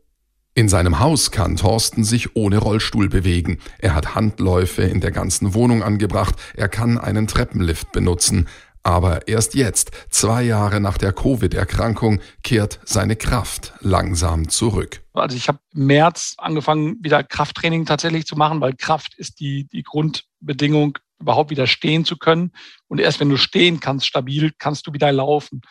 In 0.58 0.70
seinem 0.70 0.98
Haus 0.98 1.30
kann 1.30 1.56
Thorsten 1.56 2.04
sich 2.04 2.36
ohne 2.36 2.58
Rollstuhl 2.58 3.10
bewegen. 3.10 3.60
Er 3.78 3.94
hat 3.94 4.16
Handläufe 4.16 4.82
in 4.82 5.02
der 5.02 5.12
ganzen 5.12 5.54
Wohnung 5.54 5.84
angebracht. 5.84 6.34
Er 6.56 6.68
kann 6.68 6.98
einen 6.98 7.28
Treppenlift 7.28 7.92
benutzen. 7.92 8.48
Aber 8.82 9.28
erst 9.28 9.54
jetzt, 9.54 9.92
zwei 10.10 10.42
Jahre 10.42 10.80
nach 10.82 10.98
der 10.98 11.14
Covid-Erkrankung, 11.14 12.22
kehrt 12.42 12.80
seine 12.86 13.16
Kraft 13.16 13.74
langsam 13.82 14.50
zurück. 14.50 15.04
Also 15.14 15.38
ich 15.38 15.48
habe 15.48 15.60
im 15.76 15.86
März 15.86 16.34
angefangen, 16.40 16.96
wieder 17.04 17.24
Krafttraining 17.24 17.86
tatsächlich 17.86 18.26
zu 18.26 18.36
machen, 18.36 18.60
weil 18.60 18.74
Kraft 18.74 19.14
ist 19.16 19.40
die, 19.40 19.68
die 19.68 19.84
Grundbedingung, 19.84 20.98
überhaupt 21.20 21.52
wieder 21.52 21.68
stehen 21.68 22.04
zu 22.04 22.18
können. 22.18 22.52
Und 22.88 23.00
erst 23.00 23.20
wenn 23.20 23.30
du 23.30 23.38
stehen 23.38 23.80
kannst, 23.80 24.08
stabil, 24.08 24.52
kannst 24.58 24.88
du 24.88 24.94
wieder 24.94 25.12
laufen. 25.12 25.62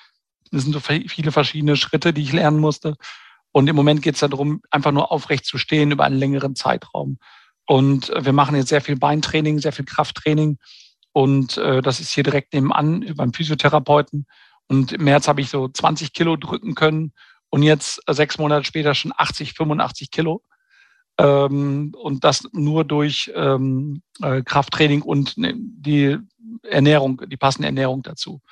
Das 0.53 0.63
sind 0.63 0.75
so 0.75 0.79
viele 0.79 1.33
verschiedene 1.33 1.75
Schritte, 1.75 2.13
die 2.13 2.23
ich 2.23 2.33
lernen 2.33 2.61
musste. 2.61 2.95
Und 3.57 3.69
im 3.69 3.77
Moment 3.77 4.03
geht 4.03 4.17
es 4.17 4.21
darum, 4.21 4.61
einfach 4.71 4.93
nur 4.93 5.11
aufrecht 5.11 5.47
zu 5.47 5.57
stehen 5.57 5.91
über 5.91 6.05
einen 6.05 6.19
längeren 6.19 6.55
Zeitraum. 6.57 7.17
Und 7.67 8.13
wir 8.15 8.35
machen 8.35 8.55
jetzt 8.55 8.69
sehr 8.69 8.83
viel 8.83 8.97
Beintraining, 8.97 9.61
sehr 9.61 9.73
viel 9.73 9.87
Krafttraining 9.87 10.59
Und 11.13 11.57
äh, 11.57 11.81
das 11.81 11.99
ist 11.99 12.13
hier 12.13 12.23
direkt 12.23 12.53
nebenan 12.53 13.15
beim 13.17 13.33
Physiotherapeuten. 13.33 14.27
Und 14.67 14.93
im 14.93 15.05
März 15.05 15.27
habe 15.27 15.41
ich 15.41 15.49
so 15.49 15.69
20 15.69 16.13
Kilo 16.13 16.37
drücken 16.37 16.75
können 16.75 17.15
und 17.49 17.63
jetzt 17.63 18.03
äh, 18.07 18.13
sechs 18.13 18.37
Monate 18.37 18.67
später 18.67 18.95
schon 18.95 19.15
80, 19.17 19.55
85 19.55 20.11
Kilo. 20.11 20.43
Ähm, 21.17 21.95
und 21.97 22.25
das 22.25 22.47
nur 22.53 22.85
durch 22.85 23.33
ähm, 23.35 24.03
äh, 24.21 24.43
Krafttraining 24.43 25.01
und 25.01 25.39
ne, 25.39 25.55
die 25.57 26.19
Ernährung, 26.63 27.23
die 27.27 27.39
passende 27.39 27.69
Ernährung 27.69 28.03
dazu. 28.03 28.43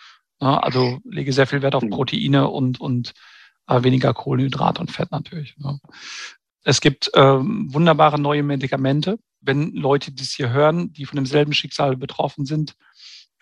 Ja, 0.41 0.61
also 0.61 0.99
lege 1.05 1.31
sehr 1.35 1.47
viel 1.47 1.61
Wert 1.61 1.75
auf 1.75 1.87
Proteine 1.91 2.49
und, 2.49 2.81
und 2.81 3.11
äh, 3.11 3.34
weniger 3.67 4.15
Kohlenhydrat 4.15 4.79
und 4.81 4.91
Fett 4.91 5.11
natürlich. 5.11 5.55
Ja. 5.59 5.79
Es 6.65 6.81
gibt 6.81 7.11
ähm, 7.15 7.73
wunderbare 7.73 8.19
neue 8.19 8.43
Medikamente, 8.43 9.19
wenn 9.41 9.73
Leute 9.73 10.13
dies 10.13 10.33
hier 10.33 10.51
hören, 10.51 10.93
die 10.93 11.05
von 11.05 11.17
demselben 11.17 11.53
Schicksal 11.53 11.97
betroffen 11.97 12.47
sind. 12.47 12.75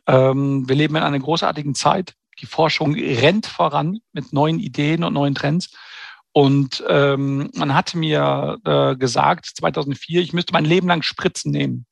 Ähm, 0.07 0.69
wir 0.69 0.75
leben 0.75 0.97
in 0.97 1.03
einer 1.03 1.19
großartigen 1.19 1.75
Zeit. 1.75 2.15
Die 2.41 2.47
Forschung 2.47 2.95
rennt 2.95 3.47
voran 3.47 3.99
mit 4.13 4.33
neuen 4.33 4.59
Ideen 4.59 5.05
und 5.05 5.15
neuen 5.15 5.35
Trends. 5.35 5.71
Und 6.33 6.83
ähm, 6.89 7.51
man 7.55 7.75
hatte 7.75 7.99
mir 7.99 8.59
äh, 8.65 8.97
gesagt, 8.97 9.47
2004, 9.55 10.23
ich 10.23 10.33
müsste 10.33 10.55
mein 10.55 10.65
Leben 10.65 10.89
lang 10.89 11.03
Spritzen 11.03 11.53
nehmen. 11.53 11.87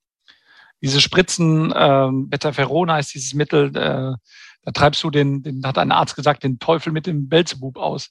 Diese 0.83 1.01
Spritzen, 1.01 1.71
äh, 1.73 2.09
Betaferon 2.11 2.91
heißt 2.91 3.15
dieses 3.15 3.35
Mittel, 3.35 3.77
äh, 3.77 4.15
da 4.63 4.73
treibst 4.73 5.03
du 5.03 5.11
den, 5.11 5.43
den, 5.43 5.65
hat 5.65 5.79
ein 5.79 5.93
Arzt 5.93 6.17
gesagt, 6.17 6.43
den 6.43 6.59
Teufel 6.59 6.93
mit 6.93 7.07
dem 7.07 7.29
Belzebub 7.29 7.77
aus. 7.77 8.11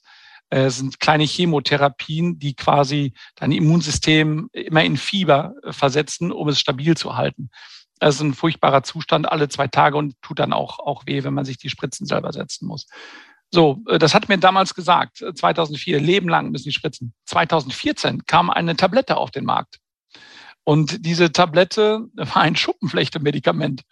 Äh, 0.50 0.64
es 0.64 0.78
sind 0.78 1.00
kleine 1.00 1.24
Chemotherapien, 1.24 2.38
die 2.38 2.54
quasi 2.54 3.14
dein 3.36 3.52
Immunsystem 3.52 4.48
immer 4.52 4.84
in 4.84 4.96
Fieber 4.96 5.54
äh, 5.62 5.72
versetzen, 5.72 6.32
um 6.32 6.48
es 6.48 6.60
stabil 6.60 6.96
zu 6.96 7.16
halten. 7.16 7.50
Das 7.98 8.16
ist 8.16 8.22
ein 8.22 8.34
furchtbarer 8.34 8.82
Zustand 8.82 9.30
alle 9.30 9.48
zwei 9.48 9.68
Tage 9.68 9.96
und 9.96 10.14
tut 10.22 10.38
dann 10.38 10.52
auch, 10.52 10.78
auch 10.78 11.06
weh, 11.06 11.22
wenn 11.22 11.34
man 11.34 11.44
sich 11.44 11.58
die 11.58 11.70
Spritzen 11.70 12.06
selber 12.06 12.32
setzen 12.32 12.66
muss. 12.66 12.86
So, 13.52 13.82
äh, 13.88 13.98
das 13.98 14.14
hat 14.14 14.28
mir 14.28 14.38
damals 14.38 14.74
gesagt, 14.74 15.24
2004, 15.34 16.00
Leben 16.00 16.28
lang 16.28 16.50
müssen 16.50 16.64
die 16.64 16.72
spritzen. 16.72 17.14
2014 17.26 18.24
kam 18.26 18.50
eine 18.50 18.76
Tablette 18.76 19.16
auf 19.16 19.30
den 19.30 19.44
Markt. 19.44 19.78
Und 20.64 21.04
diese 21.04 21.32
Tablette 21.32 22.06
war 22.14 22.36
ein 22.36 22.56
Schuppenflechte-Medikament, 22.56 23.82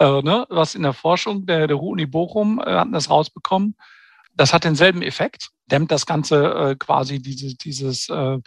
äh, 0.00 0.22
ne, 0.22 0.46
was 0.48 0.74
in 0.74 0.82
der 0.82 0.94
Forschung 0.94 1.46
der, 1.46 1.66
der 1.66 1.80
Uni 1.80 2.06
Bochum 2.06 2.58
äh, 2.58 2.74
hatten 2.74 2.92
das 2.92 3.10
rausbekommen. 3.10 3.76
Das 4.34 4.52
hat 4.52 4.64
denselben 4.64 5.02
Effekt, 5.02 5.50
dämmt 5.66 5.90
das 5.90 6.06
Ganze 6.06 6.54
äh, 6.54 6.76
quasi 6.76 7.20
diese, 7.20 7.54
dieses 7.54 8.08
äh, 8.08 8.38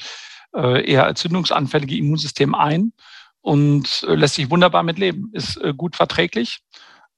äh, 0.56 0.92
eher 0.92 1.08
entzündungsanfällige 1.08 1.96
Immunsystem 1.96 2.56
ein 2.56 2.94
und 3.42 4.04
äh, 4.08 4.16
lässt 4.16 4.36
sich 4.36 4.50
wunderbar 4.50 4.84
mit 4.84 4.98
leben. 4.98 5.30
Ist 5.34 5.58
äh, 5.58 5.74
gut 5.76 5.96
verträglich, 5.96 6.62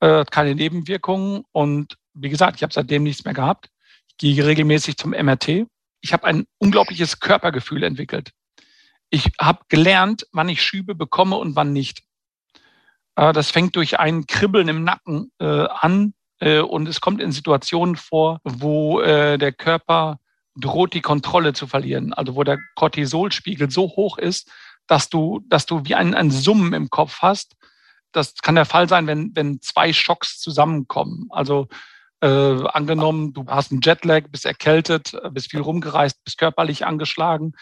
äh, 0.01 0.08
hat 0.08 0.32
keine 0.32 0.54
Nebenwirkungen 0.54 1.44
und 1.51 1.96
wie 2.13 2.30
gesagt, 2.30 2.58
ich 2.58 2.63
habe 2.63 2.74
seitdem 2.74 3.04
nichts 3.04 3.24
mehr 3.24 3.34
gehabt. 3.34 3.70
Ich 4.10 4.18
gehe 4.18 4.46
regelmäßig 4.46 4.98
zum 4.98 5.12
MRT. 5.12 5.65
Ich 6.01 6.13
habe 6.13 6.25
ein 6.25 6.46
unglaubliches 6.58 7.20
Körpergefühl 7.20 7.84
entwickelt. 7.84 8.32
Ich 9.10 9.32
habe 9.39 9.63
gelernt, 9.70 10.27
wann 10.32 10.50
ich 10.50 10.62
Schübe 10.62 10.96
bekomme 10.96 11.38
und 11.38 11.56
wann 11.56 11.72
nicht. 11.74 12.05
Äh, 13.16 13.34
das 13.34 13.52
fängt 13.52 13.76
durch 13.76 14.00
ein 14.00 14.26
Kribbeln 14.28 14.68
im 14.68 14.84
Nacken 14.84 15.32
äh, 15.40 15.46
an 15.46 16.14
äh, 16.40 16.60
und 16.60 16.88
es 16.88 17.02
kommt 17.02 17.22
in 17.22 17.32
Situationen 17.32 17.96
vor, 17.96 18.40
wo 18.44 19.02
äh, 19.02 19.38
der 19.38 19.52
Körper 19.52 20.20
droht, 20.56 20.94
die 20.94 21.02
Kontrolle 21.02 21.54
zu 21.54 21.68
verlieren. 21.68 22.14
Also 22.14 22.36
wo 22.36 22.44
der 22.44 22.60
Cortisolspiegel 22.76 23.70
so 23.70 23.84
hoch 23.84 24.18
ist, 24.18 24.52
dass 24.88 25.10
du, 25.10 25.42
dass 25.48 25.66
du 25.66 25.86
wie 25.86 25.96
ein, 25.96 26.14
ein 26.14 26.32
Summen 26.32 26.74
im 26.74 26.90
Kopf 26.90 27.20
hast. 27.22 27.56
Das 28.12 28.36
kann 28.36 28.56
der 28.56 28.66
Fall 28.66 28.88
sein, 28.88 29.08
wenn, 29.08 29.32
wenn 29.36 29.62
zwei 29.62 29.92
Schocks 29.92 30.40
zusammenkommen. 30.40 31.28
Also 31.32 31.68
äh, 32.22 32.28
angenommen, 32.28 33.34
du 33.34 33.46
hast 33.48 33.72
einen 33.72 33.82
Jetlag, 33.82 34.30
bist 34.32 34.46
erkältet, 34.46 35.18
bist 35.32 35.52
viel 35.52 35.60
rumgereist, 35.60 36.24
bist 36.24 36.38
körperlich 36.38 36.86
angeschlagen, 36.86 37.54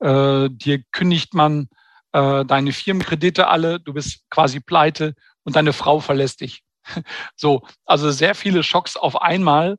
äh, 0.00 0.48
dir 0.50 0.82
kündigt 0.92 1.34
man 1.34 1.68
äh, 2.16 2.46
deine 2.46 2.72
Firmenkredite 2.72 3.48
alle, 3.48 3.78
du 3.78 3.92
bist 3.92 4.24
quasi 4.30 4.60
pleite 4.60 5.14
und 5.44 5.54
deine 5.54 5.74
Frau 5.74 6.00
verlässt 6.00 6.40
dich. 6.40 6.62
so, 7.36 7.62
also 7.84 8.10
sehr 8.10 8.34
viele 8.34 8.62
Schocks 8.62 8.96
auf 8.96 9.20
einmal 9.20 9.76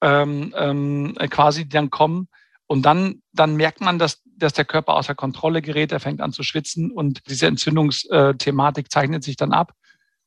ähm, 0.00 0.54
ähm, 0.56 1.16
quasi, 1.30 1.64
die 1.64 1.70
dann 1.70 1.90
kommen. 1.90 2.28
Und 2.68 2.82
dann, 2.82 3.22
dann 3.32 3.56
merkt 3.56 3.80
man, 3.80 3.98
dass, 3.98 4.22
dass 4.24 4.52
der 4.52 4.64
Körper 4.64 4.94
außer 4.94 5.16
Kontrolle 5.16 5.62
gerät, 5.62 5.90
er 5.90 5.98
fängt 5.98 6.20
an 6.20 6.32
zu 6.32 6.44
schwitzen 6.44 6.92
und 6.92 7.22
diese 7.28 7.48
Entzündungsthematik 7.48 8.92
zeichnet 8.92 9.24
sich 9.24 9.34
dann 9.34 9.52
ab. 9.52 9.72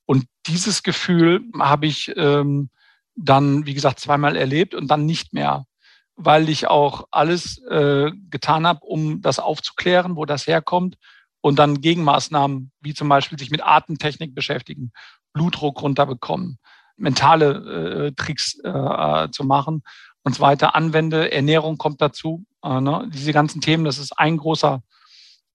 Und 0.05 0.25
dieses 0.47 0.83
Gefühl 0.83 1.45
habe 1.57 1.85
ich 1.85 2.11
ähm, 2.17 2.69
dann, 3.15 3.65
wie 3.65 3.73
gesagt, 3.73 4.01
zweimal 4.01 4.35
erlebt 4.35 4.75
und 4.75 4.89
dann 4.89 5.05
nicht 5.05 5.31
mehr, 5.31 5.65
weil 6.17 6.49
ich 6.49 6.67
auch 6.67 7.07
alles 7.11 7.63
äh, 7.69 8.11
getan 8.29 8.67
habe, 8.67 8.81
um 8.81 9.21
das 9.21 9.39
aufzuklären, 9.39 10.17
wo 10.17 10.25
das 10.25 10.45
herkommt 10.45 10.97
und 11.43 11.59
dann 11.59 11.81
Gegenmaßnahmen, 11.81 12.71
wie 12.79 12.93
zum 12.93 13.09
Beispiel 13.09 13.37
sich 13.37 13.51
mit 13.51 13.61
Atemtechnik 13.61 14.33
beschäftigen, 14.33 14.93
Blutdruck 15.33 15.81
runterbekommen, 15.81 16.57
mentale 16.95 18.07
äh, 18.07 18.11
Tricks 18.13 18.57
äh, 18.63 19.27
zu 19.29 19.43
machen 19.43 19.83
und 20.23 20.35
so 20.35 20.41
weiter 20.41 20.73
anwende. 20.73 21.33
Ernährung 21.33 21.77
kommt 21.77 22.01
dazu. 22.01 22.45
Äh, 22.63 22.79
ne? 22.79 23.09
Diese 23.13 23.33
ganzen 23.33 23.59
Themen, 23.59 23.83
das 23.83 23.97
ist 23.97 24.17
ein 24.17 24.37
großer, 24.37 24.83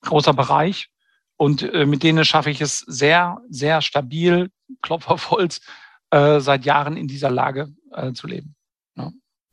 großer 0.02 0.34
Bereich. 0.34 0.90
Und 1.38 1.62
äh, 1.62 1.86
mit 1.86 2.02
denen 2.02 2.26
schaffe 2.26 2.50
ich 2.50 2.60
es 2.60 2.80
sehr, 2.80 3.38
sehr 3.48 3.80
stabil, 3.80 4.50
Klopf 4.82 5.08
auf 5.08 5.30
Holz, 5.30 5.62
äh, 6.10 6.40
seit 6.40 6.66
Jahren 6.66 6.98
in 6.98 7.08
dieser 7.08 7.30
Lage 7.30 7.72
äh, 7.92 8.12
zu 8.12 8.26
leben. 8.26 8.54
Ja. 8.94 9.10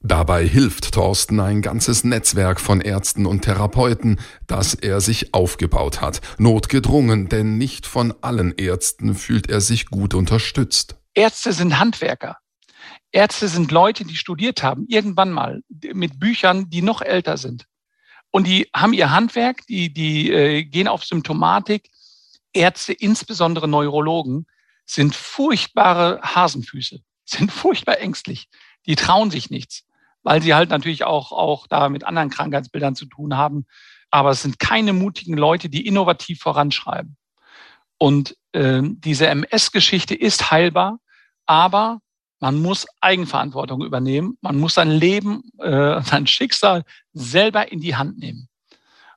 Dabei 0.08 0.48
hilft 0.48 0.92
Thorsten 0.94 1.40
ein 1.40 1.64
ganzes 1.64 2.04
Netzwerk 2.04 2.62
von 2.62 2.80
Ärzten 2.80 3.26
und 3.26 3.42
Therapeuten, 3.42 4.20
das 4.46 4.76
er 4.76 5.02
sich 5.02 5.34
aufgebaut 5.34 6.00
hat. 6.00 6.22
Notgedrungen, 6.38 7.28
denn 7.28 7.58
nicht 7.58 7.88
von 7.88 8.14
allen 8.22 8.54
Ärzten 8.56 9.16
fühlt 9.16 9.50
er 9.50 9.62
sich 9.62 9.88
gut 9.88 10.14
unterstützt. 10.14 10.96
Ärzte 11.16 11.54
sind 11.54 11.80
Handwerker. 11.80 12.38
Ärzte 13.12 13.48
sind 13.48 13.72
Leute, 13.72 14.06
die 14.06 14.16
studiert 14.16 14.62
haben, 14.62 14.86
irgendwann 14.88 15.32
mal 15.32 15.64
mit 15.94 16.20
Büchern, 16.20 16.70
die 16.70 16.84
noch 16.84 17.02
älter 17.02 17.38
sind. 17.38 17.66
Und 18.30 18.46
die 18.46 18.70
haben 18.76 18.94
ihr 18.94 19.10
Handwerk, 19.10 19.66
die, 19.66 19.92
die 19.92 20.32
äh, 20.32 20.66
gehen 20.66 20.88
auf 20.88 21.04
Symptomatik. 21.04 21.90
Ärzte, 22.54 22.94
insbesondere 22.94 23.68
Neurologen, 23.68 24.46
sind 24.86 25.16
furchtbare 25.16 26.22
Hasenfüße, 26.22 27.00
sind 27.26 27.52
furchtbar 27.52 27.98
ängstlich. 27.98 28.50
Die 28.86 28.96
trauen 28.96 29.32
sich 29.32 29.50
nichts, 29.50 29.84
weil 30.26 30.42
sie 30.42 30.54
halt 30.54 30.70
natürlich 30.70 31.06
auch, 31.06 31.32
auch 31.32 31.68
da 31.68 31.88
mit 31.88 32.04
anderen 32.04 32.30
Krankheitsbildern 32.30 32.96
zu 32.96 33.06
tun 33.06 33.38
haben. 33.38 33.66
Aber 34.12 34.32
es 34.32 34.42
sind 34.42 34.60
keine 34.60 34.92
mutigen 34.92 35.38
Leute, 35.38 35.70
die 35.70 35.88
innovativ 35.88 36.42
voranschreiben. 36.42 37.16
Und 37.98 38.36
äh, 38.52 38.82
diese 38.84 39.28
MS-Geschichte 39.28 40.14
ist 40.14 40.52
heilbar, 40.52 41.00
aber 41.46 42.02
man 42.42 42.62
muss 42.62 42.86
Eigenverantwortung 43.00 43.82
übernehmen. 43.82 44.38
Man 44.42 44.58
muss 44.58 44.74
sein 44.74 44.92
Leben, 44.92 45.44
äh, 45.60 46.02
sein 46.04 46.28
Schicksal 46.28 46.84
selber 47.14 47.72
in 47.72 47.80
die 47.80 47.96
Hand 47.96 48.18
nehmen. 48.18 48.50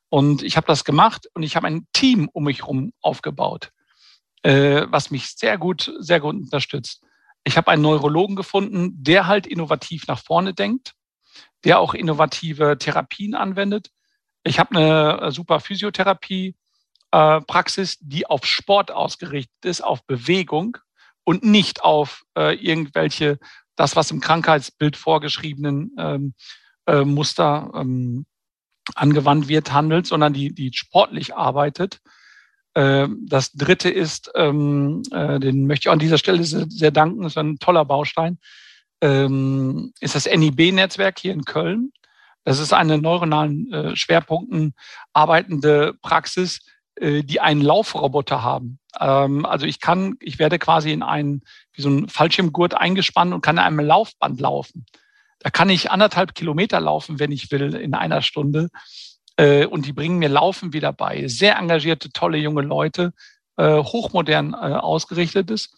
Und 0.08 0.44
ich 0.44 0.56
habe 0.56 0.68
das 0.68 0.84
gemacht 0.84 1.28
und 1.34 1.42
ich 1.42 1.56
habe 1.56 1.66
ein 1.66 1.88
Team 1.92 2.30
um 2.32 2.44
mich 2.44 2.60
herum 2.60 2.92
aufgebaut 3.02 3.72
äh, 4.42 4.86
was 4.88 5.10
mich 5.10 5.28
sehr 5.36 5.58
gut, 5.58 5.92
sehr 5.98 6.20
gut 6.20 6.36
unterstützt. 6.36 7.02
Ich 7.44 7.56
habe 7.56 7.70
einen 7.70 7.82
Neurologen 7.82 8.36
gefunden, 8.36 8.92
der 9.02 9.26
halt 9.26 9.46
innovativ 9.46 10.06
nach 10.06 10.18
vorne 10.18 10.54
denkt, 10.54 10.94
der 11.64 11.78
auch 11.78 11.94
innovative 11.94 12.78
Therapien 12.78 13.34
anwendet. 13.34 13.90
Ich 14.44 14.58
habe 14.58 14.76
eine 14.76 15.20
äh, 15.20 15.30
super 15.30 15.60
Physiotherapie 15.60 16.54
äh, 17.12 17.40
die 18.00 18.26
auf 18.26 18.44
Sport 18.44 18.90
ausgerichtet 18.90 19.64
ist, 19.64 19.82
auf 19.82 20.04
Bewegung 20.06 20.78
und 21.24 21.44
nicht 21.44 21.82
auf 21.82 22.24
äh, 22.36 22.54
irgendwelche, 22.54 23.38
das, 23.76 23.96
was 23.96 24.10
im 24.10 24.20
Krankheitsbild 24.20 24.96
vorgeschriebenen 24.96 25.92
ähm, 25.98 26.34
äh, 26.86 27.04
Muster 27.04 27.70
ähm, 27.74 28.26
angewandt 28.94 29.48
wird, 29.48 29.72
handelt, 29.72 30.06
sondern 30.06 30.32
die, 30.32 30.54
die 30.54 30.72
sportlich 30.72 31.34
arbeitet. 31.34 32.00
Ähm, 32.74 33.26
das 33.28 33.52
dritte 33.52 33.90
ist, 33.90 34.30
den 34.34 35.66
möchte 35.66 35.88
ich 35.88 35.92
an 35.92 35.98
dieser 35.98 36.16
Stelle 36.16 36.42
sehr, 36.44 36.90
danken, 36.90 37.22
das 37.22 37.32
ist 37.32 37.38
ein 37.38 37.58
toller 37.58 37.84
Baustein, 37.84 38.38
ähm, 39.00 39.92
ist 40.00 40.14
das 40.14 40.26
NIB-Netzwerk 40.26 41.18
hier 41.18 41.32
in 41.32 41.44
Köln. 41.44 41.92
Das 42.44 42.58
ist 42.58 42.72
eine 42.72 42.98
neuronalen 42.98 43.72
äh, 43.72 43.96
Schwerpunkten 43.96 44.74
arbeitende 45.12 45.94
Praxis, 46.02 46.60
äh, 46.96 47.22
die 47.22 47.40
einen 47.40 47.60
Laufroboter 47.60 48.42
haben. 48.42 48.78
also 48.90 49.66
ich 49.66 49.80
kann, 49.80 50.16
ich 50.18 50.40
werde 50.40 50.58
quasi 50.58 50.90
in 50.90 51.04
einen, 51.04 51.42
wie 51.72 51.82
so 51.82 51.88
ein 51.88 52.08
Fallschirmgurt 52.08 52.74
eingespannt 52.74 53.32
und 53.32 53.42
kann 53.42 53.56
in 53.56 53.62
einem 53.62 53.80
Laufband 53.80 54.40
laufen. 54.40 54.86
Da 55.38 55.50
kann 55.50 55.70
ich 55.70 55.90
anderthalb 55.90 56.34
Kilometer 56.34 56.80
laufen, 56.80 57.20
wenn 57.20 57.30
ich 57.30 57.50
will, 57.52 57.74
in 57.74 57.94
einer 57.94 58.22
Stunde. 58.22 58.70
Äh, 59.36 59.66
und 59.66 59.86
die 59.86 59.92
bringen 59.92 60.18
mir 60.18 60.28
Laufen 60.28 60.72
wieder 60.72 60.92
bei. 60.92 61.28
Sehr 61.28 61.56
engagierte, 61.56 62.10
tolle 62.10 62.38
junge 62.38 62.62
Leute, 62.62 63.12
äh, 63.56 63.78
hochmodern 63.78 64.52
äh, 64.52 64.56
ausgerichtet 64.56 65.50
ist. 65.50 65.70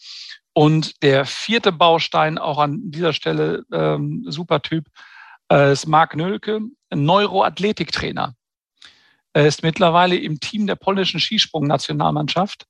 Und 0.53 1.03
der 1.03 1.25
vierte 1.27 1.73
Baustein, 1.73 2.39
auch 2.39 2.59
an 2.59 2.91
dieser 2.91 3.13
Stelle 3.13 3.65
ähm, 3.73 4.25
super 4.27 4.63
Typ, 4.63 4.87
äh, 5.51 5.73
ist 5.73 5.87
Marc 5.87 6.17
Nölke, 6.17 6.61
Neuroathletiktrainer. 6.93 8.35
Er 9.33 9.47
ist 9.47 9.63
mittlerweile 9.63 10.17
im 10.17 10.41
Team 10.41 10.67
der 10.67 10.75
polnischen 10.75 11.21
Skisprung-Nationalmannschaft 11.21 12.67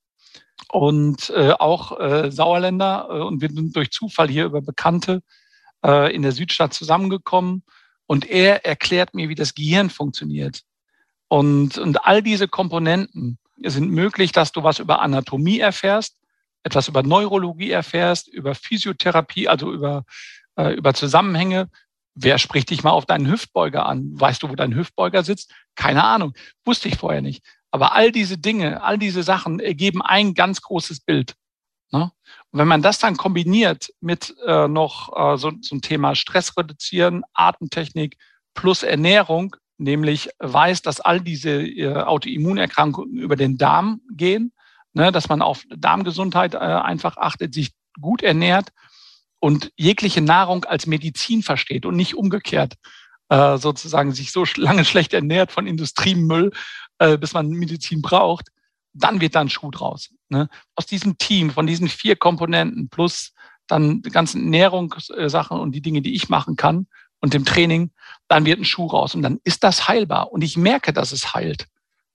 und 0.71 1.31
äh, 1.31 1.53
auch 1.53 1.99
äh, 1.99 2.31
Sauerländer. 2.31 3.09
Äh, 3.11 3.21
und 3.23 3.41
wir 3.41 3.49
sind 3.49 3.75
durch 3.75 3.91
Zufall 3.91 4.29
hier 4.29 4.45
über 4.45 4.61
Bekannte 4.61 5.23
äh, 5.85 6.15
in 6.15 6.23
der 6.23 6.33
Südstadt 6.33 6.75
zusammengekommen. 6.75 7.65
Und 8.07 8.29
er 8.29 8.67
erklärt 8.67 9.15
mir, 9.15 9.29
wie 9.29 9.35
das 9.35 9.55
Gehirn 9.55 9.89
funktioniert. 9.89 10.63
Und, 11.29 11.79
und 11.79 12.05
all 12.05 12.23
diese 12.23 12.49
Komponenten 12.49 13.39
sind 13.57 13.91
möglich, 13.91 14.33
dass 14.33 14.53
du 14.53 14.63
was 14.63 14.81
über 14.81 15.01
Anatomie 15.01 15.61
erfährst, 15.61 16.20
etwas 16.63 16.89
über 16.89 17.03
Neurologie 17.03 17.71
erfährst, 17.71 18.29
über 18.29 18.55
Physiotherapie, 18.55 19.49
also 19.49 19.73
über, 19.73 20.05
äh, 20.57 20.75
über 20.75 20.95
Zusammenhänge. 20.95 21.71
Wer 22.15 22.39
spricht 22.39 22.71
dich 22.71 22.83
mal 22.83 22.91
auf 22.91 23.07
deinen 23.07 23.31
Hüftbeuger 23.31 23.87
an? 23.87 24.11
Weißt 24.13 24.43
du, 24.43 24.49
wo 24.49 24.55
dein 24.55 24.75
Hüftbeuger 24.75 25.23
sitzt? 25.23 25.53
Keine 25.75 26.05
Ahnung. 26.05 26.35
Wusste 26.65 26.89
ich 26.89 26.97
vorher 26.97 27.23
nicht. 27.23 27.45
Aber 27.71 27.95
all 27.95 28.13
diese 28.13 28.37
Dinge, 28.37 28.83
all 28.83 28.99
diese 28.99 29.23
Sachen 29.23 29.61
ergeben 29.61 30.03
ein 30.03 30.35
ganz 30.35 30.61
großes 30.61 31.01
Bild. 31.01 31.35
Ne? 31.93 32.11
Und 32.51 32.59
wenn 32.59 32.69
man 32.69 32.83
das 32.83 32.99
dann 32.99 33.17
kombiniert 33.17 33.91
mit 34.01 34.35
äh, 34.47 34.69
noch 34.69 35.13
äh, 35.17 35.37
so, 35.37 35.53
so 35.61 35.77
ein 35.77 35.81
Thema 35.81 36.15
Stress 36.15 36.57
reduzieren, 36.57 37.23
Atemtechnik 37.33 38.17
plus 38.55 38.83
Ernährung, 38.83 39.57
nämlich 39.79 40.29
weiß, 40.39 40.83
dass 40.83 41.01
all 41.01 41.21
diese 41.21 41.63
äh, 41.63 41.95
Autoimmunerkrankungen 41.95 43.17
über 43.17 43.37
den 43.37 43.57
Darm 43.57 44.01
gehen, 44.11 44.53
ne, 44.93 45.13
dass 45.13 45.29
man 45.29 45.43
auf 45.43 45.65
Darmgesundheit 45.75 46.55
äh, 46.55 46.59
einfach 46.59 47.17
achtet, 47.17 47.55
sich 47.55 47.73
gut 48.01 48.23
ernährt 48.23 48.71
und 49.41 49.73
jegliche 49.77 50.21
Nahrung 50.21 50.65
als 50.65 50.87
Medizin 50.87 51.43
versteht 51.43 51.87
und 51.87 51.97
nicht 51.97 52.15
umgekehrt 52.15 52.77
äh, 53.31 53.59
sozusagen 53.59 54.13
sich 54.13 54.33
so 54.33 54.45
lange 54.57 54.85
schlecht 54.85 55.15
ernährt 55.15 55.53
von 55.53 55.67
Industriemüll, 55.67 56.51
äh, 56.99 57.17
bis 57.17 57.33
man 57.33 57.49
Medizin 57.49 58.03
braucht, 58.03 58.49
dann 58.93 59.21
wird 59.21 59.37
dann 59.37 59.49
Schuh 59.49 59.71
draus. 59.71 60.11
Ne? 60.29 60.49
Aus 60.75 60.87
diesem 60.87 61.17
Team, 61.17 61.51
von 61.51 61.67
diesen 61.67 61.89
vier 61.89 62.17
Komponenten 62.17 62.89
plus 62.89 63.33
dann 63.69 64.03
die 64.03 64.11
ganzen 64.11 64.43
Ernährungssachen 64.43 65.59
und 65.59 65.73
die 65.73 65.81
Dinge, 65.81 66.03
die 66.03 66.15
ich 66.15 66.29
machen 66.29 66.57
kann 66.57 66.89
und 67.21 67.33
dem 67.33 67.45
Training, 67.45 67.93
dann 68.27 68.45
wird 68.45 68.59
ein 68.59 68.65
Schuh 68.65 68.89
raus 68.89 69.15
und 69.15 69.23
dann 69.23 69.39
ist 69.45 69.63
das 69.63 69.87
heilbar. 69.87 70.33
Und 70.33 70.43
ich 70.43 70.57
merke, 70.57 70.93
dass 70.93 71.13
es 71.13 71.33
heilt. 71.33 71.67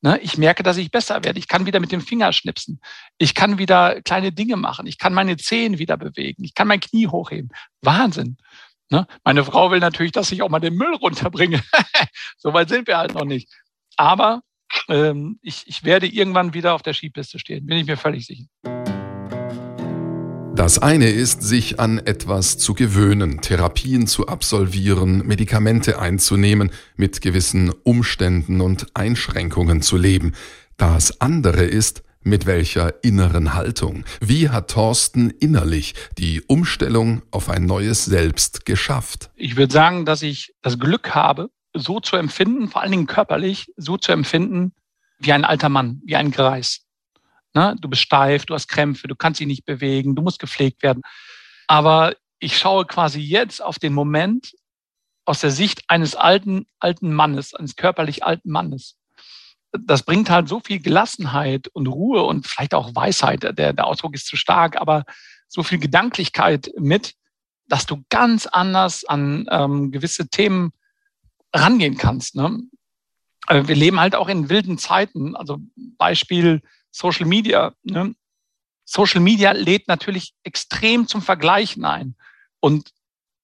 Ne? 0.06 0.20
Ich 0.20 0.38
merke, 0.38 0.62
dass 0.62 0.78
ich 0.78 0.92
besser 0.92 1.24
werde. 1.24 1.40
Ich 1.40 1.48
kann 1.48 1.66
wieder 1.66 1.80
mit 1.80 1.92
dem 1.92 2.00
Finger 2.00 2.32
schnipsen. 2.32 2.80
Ich 3.18 3.34
kann 3.34 3.58
wieder 3.58 4.04
kleine 4.04 4.32
Dinge 4.32 4.56
machen. 4.56 4.86
Ich 4.86 5.00
kann 5.00 5.16
meine 5.16 5.36
Zehen 5.36 5.80
wieder 5.80 5.98
bewegen. 5.98 6.44
Ich 6.44 6.54
kann 6.54 6.68
mein 6.68 6.80
Knie 6.80 7.08
hochheben. 7.08 7.50
Wahnsinn. 7.82 8.38
Ne? 8.92 9.08
Meine 9.24 9.44
Frau 9.44 9.72
will 9.72 9.80
natürlich, 9.80 10.12
dass 10.12 10.32
ich 10.32 10.44
auch 10.44 10.50
mal 10.50 10.60
den 10.60 10.76
Müll 10.76 10.94
runterbringe. 10.94 11.60
so 12.38 12.54
weit 12.54 12.70
sind 12.70 12.88
wir 12.88 13.00
halt 13.00 13.16
noch 13.16 13.26
nicht. 13.26 13.52
Aber 13.98 14.44
ähm, 14.90 15.40
ich, 15.42 15.64
ich 15.66 15.84
werde 15.84 16.06
irgendwann 16.06 16.54
wieder 16.54 16.76
auf 16.76 16.84
der 16.84 16.94
Skipiste 16.94 17.40
stehen, 17.40 17.66
bin 17.66 17.78
ich 17.80 17.88
mir 17.88 17.98
völlig 17.98 18.28
sicher. 18.28 18.46
Das 20.56 20.80
eine 20.80 21.10
ist, 21.10 21.44
sich 21.44 21.82
an 21.82 22.00
etwas 22.00 22.58
zu 22.58 22.74
gewöhnen, 22.74 23.42
Therapien 23.42 24.08
zu 24.08 24.28
absolvieren, 24.28 25.28
Medikamente 25.28 26.00
einzunehmen, 26.00 26.72
mit 26.96 27.20
gewissen 27.20 27.74
Umständen 27.84 28.62
und 28.62 28.88
Einschränkungen 28.94 29.82
zu 29.82 29.98
leben. 29.98 30.32
Das 30.78 31.20
andere 31.20 31.66
ist, 31.66 32.04
mit 32.22 32.46
welcher 32.46 33.04
inneren 33.04 33.54
Haltung? 33.54 34.06
Wie 34.22 34.50
hat 34.50 34.72
Thorsten 34.72 35.30
innerlich 35.30 35.94
die 36.18 36.42
Umstellung 36.42 37.22
auf 37.32 37.50
ein 37.50 37.66
neues 37.66 38.06
Selbst 38.06 38.66
geschafft? 38.66 39.32
Ich 39.36 39.58
würde 39.58 39.74
sagen, 39.74 40.06
dass 40.06 40.22
ich 40.22 40.54
das 40.62 40.80
Glück 40.80 41.14
habe, 41.14 41.50
so 41.74 42.00
zu 42.00 42.16
empfinden, 42.16 42.70
vor 42.70 42.82
allen 42.82 42.92
Dingen 42.92 43.08
körperlich, 43.08 43.74
so 43.76 43.98
zu 43.98 44.14
empfinden 44.14 44.72
wie 45.20 45.34
ein 45.34 45.44
alter 45.44 45.70
Mann, 45.70 46.02
wie 46.06 46.16
ein 46.16 46.32
Greis. 46.32 46.85
Ne? 47.56 47.76
Du 47.80 47.90
bist 47.90 48.02
steif, 48.02 48.46
du 48.46 48.54
hast 48.54 48.68
Krämpfe, 48.68 49.08
du 49.08 49.16
kannst 49.16 49.40
dich 49.40 49.48
nicht 49.48 49.66
bewegen, 49.66 50.16
du 50.16 50.22
musst 50.22 50.40
gepflegt 50.40 50.84
werden. 50.84 51.02
Aber 51.68 52.16
ich 52.40 52.58
schaue 52.58 52.86
quasi 52.86 53.20
jetzt 53.20 53.64
auf 53.64 53.80
den 53.80 53.94
Moment 53.94 54.54
aus 55.24 55.40
der 55.40 55.52
Sicht 55.52 55.84
eines 55.88 56.16
alten, 56.16 56.68
alten 56.80 57.14
Mannes, 57.14 57.54
eines 57.56 57.76
körperlich 57.76 58.24
alten 58.24 58.52
Mannes. 58.52 58.98
Das 59.72 60.04
bringt 60.04 60.30
halt 60.30 60.48
so 60.48 60.60
viel 60.60 60.80
Gelassenheit 60.80 61.68
und 61.70 61.88
Ruhe 61.88 62.24
und 62.24 62.46
vielleicht 62.46 62.74
auch 62.74 62.94
Weisheit. 62.94 63.44
Der, 63.44 63.74
der 63.74 63.88
Ausdruck 63.88 64.14
ist 64.14 64.28
zu 64.28 64.36
stark, 64.36 64.80
aber 64.80 65.04
so 65.48 65.64
viel 65.64 65.80
Gedanklichkeit 65.80 66.72
mit, 66.78 67.16
dass 67.68 67.86
du 67.86 68.04
ganz 68.10 68.46
anders 68.46 69.06
an 69.06 69.48
ähm, 69.50 69.92
gewisse 69.92 70.28
Themen 70.30 70.72
rangehen 71.54 71.98
kannst. 71.98 72.36
Ne? 72.36 72.60
Äh, 73.48 73.64
wir 73.68 73.76
leben 73.76 74.00
halt 74.00 74.16
auch 74.16 74.28
in 74.30 74.50
wilden 74.50 74.78
Zeiten. 74.78 75.36
Also 75.36 75.60
Beispiel 75.98 76.62
Social 76.96 77.26
Media. 77.26 77.74
Ne? 77.84 78.16
Social 78.86 79.20
Media 79.20 79.52
lädt 79.52 79.88
natürlich 79.88 80.34
extrem 80.44 81.08
zum 81.08 81.22
Vergleichen 81.22 81.84
ein. 81.84 82.16
Und 82.62 82.92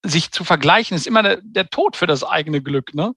sich 0.04 0.32
zu 0.32 0.44
vergleichen 0.44 0.96
ist 0.96 1.06
immer 1.06 1.22
der, 1.22 1.42
der 1.44 1.70
Tod 1.70 1.98
für 1.98 2.08
das 2.08 2.24
eigene 2.24 2.62
Glück. 2.62 2.94
Ne? 2.94 3.14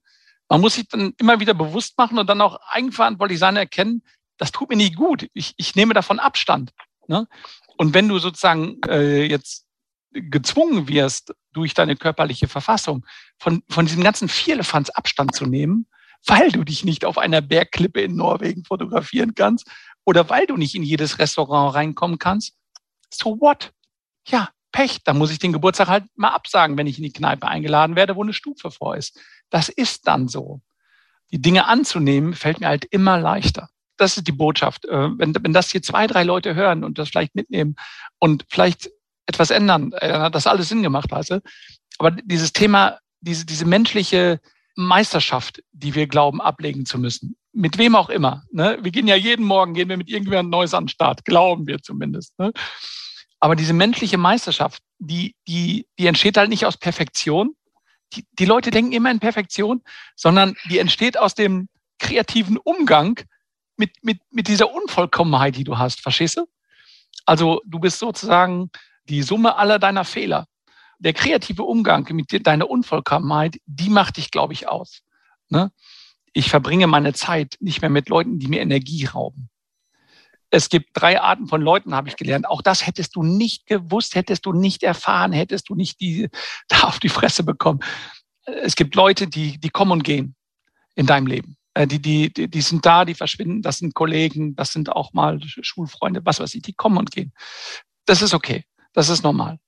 Man 0.48 0.60
muss 0.60 0.74
sich 0.74 0.88
dann 0.88 1.14
immer 1.18 1.38
wieder 1.38 1.54
bewusst 1.54 1.96
machen 1.96 2.18
und 2.18 2.28
dann 2.28 2.40
auch 2.40 2.58
eigenverantwortlich 2.68 3.38
sein, 3.38 3.56
erkennen, 3.56 4.02
das 4.36 4.50
tut 4.50 4.68
mir 4.68 4.76
nicht 4.76 4.96
gut. 4.96 5.28
Ich, 5.34 5.54
ich 5.56 5.76
nehme 5.76 5.94
davon 5.94 6.18
Abstand. 6.18 6.72
Ne? 7.06 7.28
Und 7.76 7.94
wenn 7.94 8.08
du 8.08 8.18
sozusagen 8.18 8.80
äh, 8.88 9.24
jetzt 9.24 9.66
gezwungen 10.10 10.88
wirst, 10.88 11.32
durch 11.52 11.74
deine 11.74 11.94
körperliche 11.94 12.48
Verfassung, 12.48 13.06
von, 13.38 13.62
von 13.68 13.86
diesem 13.86 14.02
ganzen 14.02 14.28
Vierlefanz 14.28 14.90
Abstand 14.90 15.34
zu 15.34 15.46
nehmen, 15.46 15.86
weil 16.26 16.50
du 16.50 16.64
dich 16.64 16.84
nicht 16.84 17.04
auf 17.04 17.18
einer 17.18 17.40
Bergklippe 17.40 18.00
in 18.00 18.16
Norwegen 18.16 18.64
fotografieren 18.64 19.34
kannst 19.34 19.70
oder 20.04 20.28
weil 20.30 20.46
du 20.46 20.56
nicht 20.56 20.74
in 20.74 20.82
jedes 20.82 21.18
Restaurant 21.18 21.74
reinkommen 21.74 22.18
kannst. 22.18 22.56
So 23.12 23.40
what? 23.40 23.72
Ja, 24.26 24.50
Pech. 24.72 25.02
Da 25.04 25.14
muss 25.14 25.30
ich 25.30 25.38
den 25.38 25.52
Geburtstag 25.52 25.88
halt 25.88 26.04
mal 26.16 26.30
absagen, 26.30 26.76
wenn 26.76 26.86
ich 26.86 26.98
in 26.98 27.04
die 27.04 27.12
Kneipe 27.12 27.46
eingeladen 27.46 27.96
werde, 27.96 28.16
wo 28.16 28.22
eine 28.22 28.32
Stufe 28.32 28.70
vor 28.70 28.96
ist. 28.96 29.20
Das 29.50 29.68
ist 29.68 30.06
dann 30.08 30.28
so. 30.28 30.60
Die 31.30 31.40
Dinge 31.40 31.66
anzunehmen, 31.66 32.34
fällt 32.34 32.60
mir 32.60 32.68
halt 32.68 32.84
immer 32.84 33.18
leichter. 33.18 33.68
Das 33.96 34.16
ist 34.16 34.26
die 34.26 34.32
Botschaft. 34.32 34.84
Äh, 34.86 35.16
wenn, 35.18 35.34
wenn 35.40 35.52
das 35.52 35.70
hier 35.70 35.82
zwei, 35.82 36.06
drei 36.06 36.24
Leute 36.24 36.54
hören 36.54 36.82
und 36.82 36.98
das 36.98 37.08
vielleicht 37.08 37.34
mitnehmen 37.34 37.76
und 38.18 38.44
vielleicht 38.50 38.90
etwas 39.26 39.50
ändern. 39.50 39.92
Äh, 39.92 40.08
dann 40.08 40.22
hat 40.22 40.34
das 40.34 40.46
alles 40.46 40.68
Sinn 40.68 40.82
gemacht, 40.82 41.10
weißt 41.10 41.30
du? 41.30 41.42
Aber 41.98 42.10
dieses 42.10 42.52
Thema, 42.52 42.98
diese, 43.20 43.46
diese 43.46 43.64
menschliche 43.64 44.40
Meisterschaft, 44.74 45.62
die 45.72 45.94
wir 45.94 46.08
glauben, 46.08 46.40
ablegen 46.40 46.84
zu 46.84 46.98
müssen, 46.98 47.36
mit 47.54 47.78
wem 47.78 47.94
auch 47.94 48.10
immer. 48.10 48.42
Ne? 48.50 48.78
Wir 48.82 48.90
gehen 48.90 49.06
ja 49.06 49.14
jeden 49.14 49.46
Morgen, 49.46 49.74
gehen 49.74 49.88
wir 49.88 49.96
mit 49.96 50.08
irgendjemandem 50.08 50.50
Neues 50.50 50.74
an 50.74 50.84
den 50.84 50.88
Start, 50.88 51.24
glauben 51.24 51.66
wir 51.66 51.80
zumindest. 51.80 52.38
Ne? 52.38 52.52
Aber 53.40 53.56
diese 53.56 53.72
menschliche 53.72 54.18
Meisterschaft, 54.18 54.82
die, 54.98 55.34
die, 55.46 55.86
die 55.98 56.06
entsteht 56.06 56.36
halt 56.36 56.50
nicht 56.50 56.66
aus 56.66 56.76
Perfektion. 56.76 57.54
Die, 58.14 58.24
die 58.32 58.44
Leute 58.44 58.70
denken 58.70 58.92
immer 58.92 59.10
in 59.10 59.20
Perfektion, 59.20 59.82
sondern 60.16 60.56
die 60.68 60.78
entsteht 60.78 61.18
aus 61.18 61.34
dem 61.34 61.68
kreativen 61.98 62.58
Umgang 62.58 63.20
mit, 63.76 63.90
mit, 64.02 64.18
mit 64.30 64.48
dieser 64.48 64.72
Unvollkommenheit, 64.72 65.56
die 65.56 65.64
du 65.64 65.78
hast. 65.78 66.00
Verstehst 66.00 66.36
du? 66.36 66.46
Also 67.24 67.60
du 67.64 67.78
bist 67.78 67.98
sozusagen 67.98 68.70
die 69.08 69.22
Summe 69.22 69.56
aller 69.56 69.78
deiner 69.78 70.04
Fehler. 70.04 70.46
Der 70.98 71.12
kreative 71.12 71.62
Umgang 71.62 72.08
mit 72.12 72.46
deiner 72.46 72.68
Unvollkommenheit, 72.68 73.56
die 73.66 73.90
macht 73.90 74.16
dich, 74.16 74.30
glaube 74.30 74.52
ich, 74.52 74.68
aus. 74.68 75.02
Ne? 75.48 75.70
Ich 76.34 76.50
verbringe 76.50 76.86
meine 76.86 77.14
Zeit 77.14 77.56
nicht 77.60 77.80
mehr 77.80 77.90
mit 77.90 78.10
Leuten, 78.10 78.38
die 78.38 78.48
mir 78.48 78.60
Energie 78.60 79.06
rauben. 79.06 79.48
Es 80.50 80.68
gibt 80.68 80.90
drei 80.92 81.20
Arten 81.20 81.48
von 81.48 81.62
Leuten, 81.62 81.94
habe 81.94 82.08
ich 82.08 82.16
gelernt. 82.16 82.46
Auch 82.46 82.60
das 82.60 82.86
hättest 82.86 83.16
du 83.16 83.22
nicht 83.22 83.66
gewusst, 83.66 84.14
hättest 84.14 84.44
du 84.44 84.52
nicht 84.52 84.82
erfahren, 84.82 85.32
hättest 85.32 85.68
du 85.68 85.74
nicht 85.74 86.00
die, 86.00 86.28
da 86.68 86.80
auf 86.80 86.98
die 86.98 87.08
Fresse 87.08 87.44
bekommen. 87.44 87.80
Es 88.44 88.76
gibt 88.76 88.94
Leute, 88.94 89.26
die, 89.26 89.58
die 89.58 89.70
kommen 89.70 89.92
und 89.92 90.04
gehen 90.04 90.36
in 90.96 91.06
deinem 91.06 91.26
Leben. 91.26 91.56
Äh, 91.72 91.86
die, 91.86 92.00
die, 92.00 92.32
die 92.32 92.60
sind 92.60 92.84
da, 92.84 93.04
die 93.04 93.14
verschwinden, 93.14 93.62
das 93.62 93.78
sind 93.78 93.94
Kollegen, 93.94 94.54
das 94.54 94.72
sind 94.72 94.90
auch 94.90 95.12
mal 95.12 95.40
Schulfreunde, 95.42 96.20
was 96.24 96.40
weiß 96.40 96.54
ich, 96.54 96.62
die 96.62 96.74
kommen 96.74 96.98
und 96.98 97.10
gehen. 97.10 97.32
Das 98.06 98.22
ist 98.22 98.34
okay. 98.34 98.64
Das 98.92 99.08
ist 99.08 99.22
normal. 99.22 99.58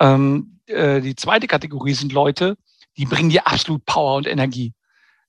Ähm, 0.00 0.60
äh, 0.66 1.00
die 1.00 1.14
zweite 1.14 1.46
Kategorie 1.46 1.94
sind 1.94 2.12
Leute, 2.12 2.56
die 2.96 3.06
bringen 3.06 3.30
dir 3.30 3.46
absolut 3.46 3.84
Power 3.86 4.16
und 4.16 4.26
Energie. 4.26 4.72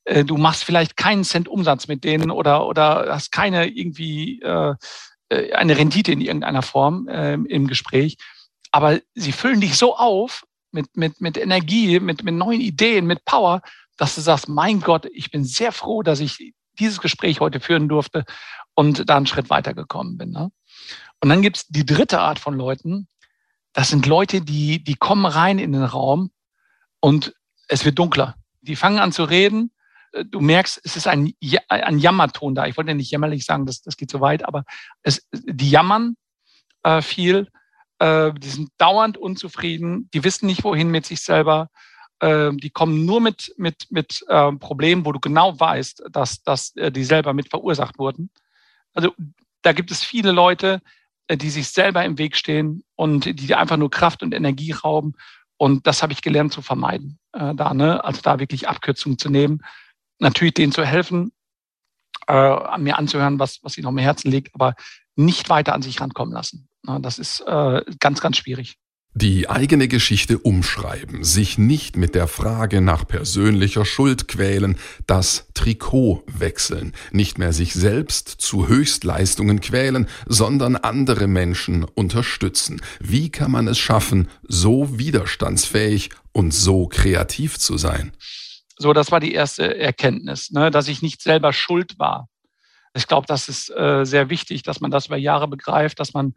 Äh, 0.05 0.23
du 0.23 0.37
machst 0.37 0.63
vielleicht 0.63 0.97
keinen 0.97 1.23
Cent 1.23 1.47
Umsatz 1.47 1.87
mit 1.87 2.03
denen 2.03 2.31
oder, 2.31 2.65
oder 2.67 3.07
hast 3.09 3.31
keine 3.31 3.67
irgendwie 3.67 4.41
äh, 4.41 4.73
äh 5.29 5.53
eine 5.53 5.77
Rendite 5.77 6.11
in 6.11 6.21
irgendeiner 6.21 6.61
Form 6.61 7.07
äh, 7.07 7.33
im 7.33 7.67
Gespräch. 7.67 8.17
Aber 8.71 8.99
sie 9.13 9.31
füllen 9.31 9.61
dich 9.61 9.77
so 9.77 9.95
auf 9.95 10.43
mit, 10.71 10.95
mit, 10.97 11.21
mit 11.21 11.37
Energie, 11.37 11.99
mit, 11.99 12.23
mit 12.23 12.35
neuen 12.35 12.61
Ideen, 12.61 13.05
mit 13.05 13.25
Power, 13.25 13.61
dass 13.97 14.15
du 14.15 14.21
sagst, 14.21 14.49
mein 14.49 14.81
Gott, 14.81 15.07
ich 15.13 15.31
bin 15.31 15.43
sehr 15.43 15.71
froh, 15.71 16.03
dass 16.03 16.19
ich 16.19 16.53
dieses 16.79 16.99
Gespräch 16.99 17.39
heute 17.39 17.59
führen 17.59 17.87
durfte 17.87 18.25
und 18.73 19.09
da 19.09 19.15
einen 19.15 19.27
Schritt 19.27 19.49
weitergekommen 19.49 20.17
bin. 20.17 20.31
Ne? 20.31 20.51
Und 21.21 21.29
dann 21.29 21.41
gibt's 21.41 21.67
die 21.67 21.85
dritte 21.85 22.19
Art 22.19 22.39
von 22.39 22.55
Leuten, 22.55 23.07
das 23.75 23.89
sind 23.89 24.05
Leute, 24.05 24.39
die, 24.39 24.81
die 24.81 24.95
kommen 24.95 25.25
rein 25.25 25.59
in 25.59 25.73
den 25.73 25.83
Raum 25.83 26.31
und 27.01 27.35
es 27.67 27.83
wird 27.83 27.99
dunkler. 27.99 28.35
Die 28.61 28.77
fangen 28.77 28.99
an 28.99 29.11
zu 29.11 29.25
reden. 29.25 29.71
Äh, 30.15 30.25
du 30.25 30.39
merkst, 30.39 30.81
es 30.83 30.95
ist 30.95 31.07
ein, 31.07 31.33
ein 31.69 31.99
Jammerton 31.99 32.55
da. 32.55 32.65
Ich 32.65 32.77
wollte 32.77 32.91
ja 32.91 32.95
nicht 32.95 33.11
jämmerlich 33.11 33.45
sagen, 33.45 33.65
das, 33.65 33.81
das 33.81 33.97
geht 33.97 34.11
so 34.11 34.21
weit, 34.21 34.45
aber 34.45 34.63
es, 35.03 35.27
die 35.31 35.69
jammern 35.69 36.15
äh, 36.83 37.01
viel. 37.01 37.49
Äh, 37.99 38.33
die 38.33 38.49
sind 38.49 38.69
dauernd 38.77 39.17
unzufrieden. 39.17 40.09
Die 40.13 40.23
wissen 40.23 40.45
nicht, 40.47 40.63
wohin 40.63 40.89
mit 40.89 41.05
sich 41.05 41.21
selber. 41.21 41.69
Äh, 42.19 42.51
die 42.53 42.69
kommen 42.69 43.05
nur 43.05 43.21
mit, 43.21 43.53
mit, 43.57 43.87
mit 43.89 44.23
äh, 44.27 44.51
Problemen, 44.53 45.05
wo 45.05 45.11
du 45.11 45.19
genau 45.19 45.59
weißt, 45.59 46.03
dass, 46.11 46.41
dass 46.43 46.75
äh, 46.75 46.91
die 46.91 47.03
selber 47.03 47.33
mit 47.33 47.49
verursacht 47.49 47.97
wurden. 47.99 48.29
Also 48.93 49.13
da 49.61 49.73
gibt 49.73 49.91
es 49.91 50.03
viele 50.03 50.31
Leute, 50.31 50.81
äh, 51.27 51.37
die 51.37 51.49
sich 51.49 51.69
selber 51.69 52.05
im 52.05 52.17
Weg 52.17 52.37
stehen 52.37 52.83
und 52.95 53.39
die 53.39 53.55
einfach 53.55 53.77
nur 53.77 53.91
Kraft 53.91 54.23
und 54.23 54.33
Energie 54.33 54.71
rauben. 54.71 55.13
Und 55.57 55.87
das 55.87 56.03
habe 56.03 56.13
ich 56.13 56.21
gelernt 56.21 56.51
zu 56.51 56.61
vermeiden, 56.61 57.17
da, 57.31 57.73
ne? 57.73 58.03
also 58.03 58.19
da 58.21 58.39
wirklich 58.39 58.67
Abkürzungen 58.67 59.17
zu 59.17 59.29
nehmen. 59.29 59.61
Natürlich 60.19 60.53
denen 60.53 60.71
zu 60.71 60.85
helfen, 60.85 61.31
äh, 62.27 62.77
mir 62.77 62.97
anzuhören, 62.97 63.39
was, 63.39 63.59
was 63.63 63.77
ihnen 63.77 63.87
auf 63.87 63.93
dem 63.93 63.99
Herzen 63.99 64.31
liegt, 64.31 64.53
aber 64.55 64.75
nicht 65.15 65.49
weiter 65.49 65.73
an 65.73 65.81
sich 65.81 65.99
rankommen 66.01 66.33
lassen. 66.33 66.67
Das 67.01 67.19
ist 67.19 67.41
äh, 67.41 67.81
ganz, 67.99 68.21
ganz 68.21 68.37
schwierig. 68.37 68.77
Die 69.17 69.49
eigene 69.49 69.87
Geschichte 69.87 70.37
umschreiben, 70.39 71.23
sich 71.23 71.57
nicht 71.57 71.95
mit 71.95 72.15
der 72.15 72.27
Frage 72.27 72.81
nach 72.81 73.07
persönlicher 73.07 73.85
Schuld 73.85 74.27
quälen, 74.27 74.77
das 75.07 75.47
Trikot 75.53 76.25
wechseln, 76.27 76.91
nicht 77.13 77.37
mehr 77.37 77.53
sich 77.53 77.73
selbst 77.73 78.27
zu 78.27 78.67
Höchstleistungen 78.67 79.61
quälen, 79.61 80.09
sondern 80.25 80.75
andere 80.75 81.27
Menschen 81.27 81.85
unterstützen. 81.85 82.81
Wie 82.99 83.29
kann 83.29 83.51
man 83.51 83.69
es 83.69 83.79
schaffen, 83.79 84.27
so 84.43 84.99
widerstandsfähig 84.99 86.09
und 86.33 86.53
so 86.53 86.87
kreativ 86.87 87.57
zu 87.57 87.77
sein? 87.77 88.11
So, 88.77 88.93
das 88.93 89.11
war 89.11 89.19
die 89.19 89.33
erste 89.33 89.77
Erkenntnis, 89.77 90.51
ne, 90.51 90.71
dass 90.71 90.87
ich 90.87 91.01
nicht 91.01 91.21
selber 91.21 91.53
schuld 91.53 91.97
war. 91.97 92.27
Ich 92.93 93.07
glaube, 93.07 93.27
das 93.27 93.49
ist 93.49 93.69
äh, 93.69 94.05
sehr 94.05 94.29
wichtig, 94.29 94.63
dass 94.63 94.81
man 94.81 94.91
das 94.91 95.07
über 95.07 95.17
Jahre 95.17 95.47
begreift, 95.47 95.99
dass 95.99 96.13
man 96.13 96.33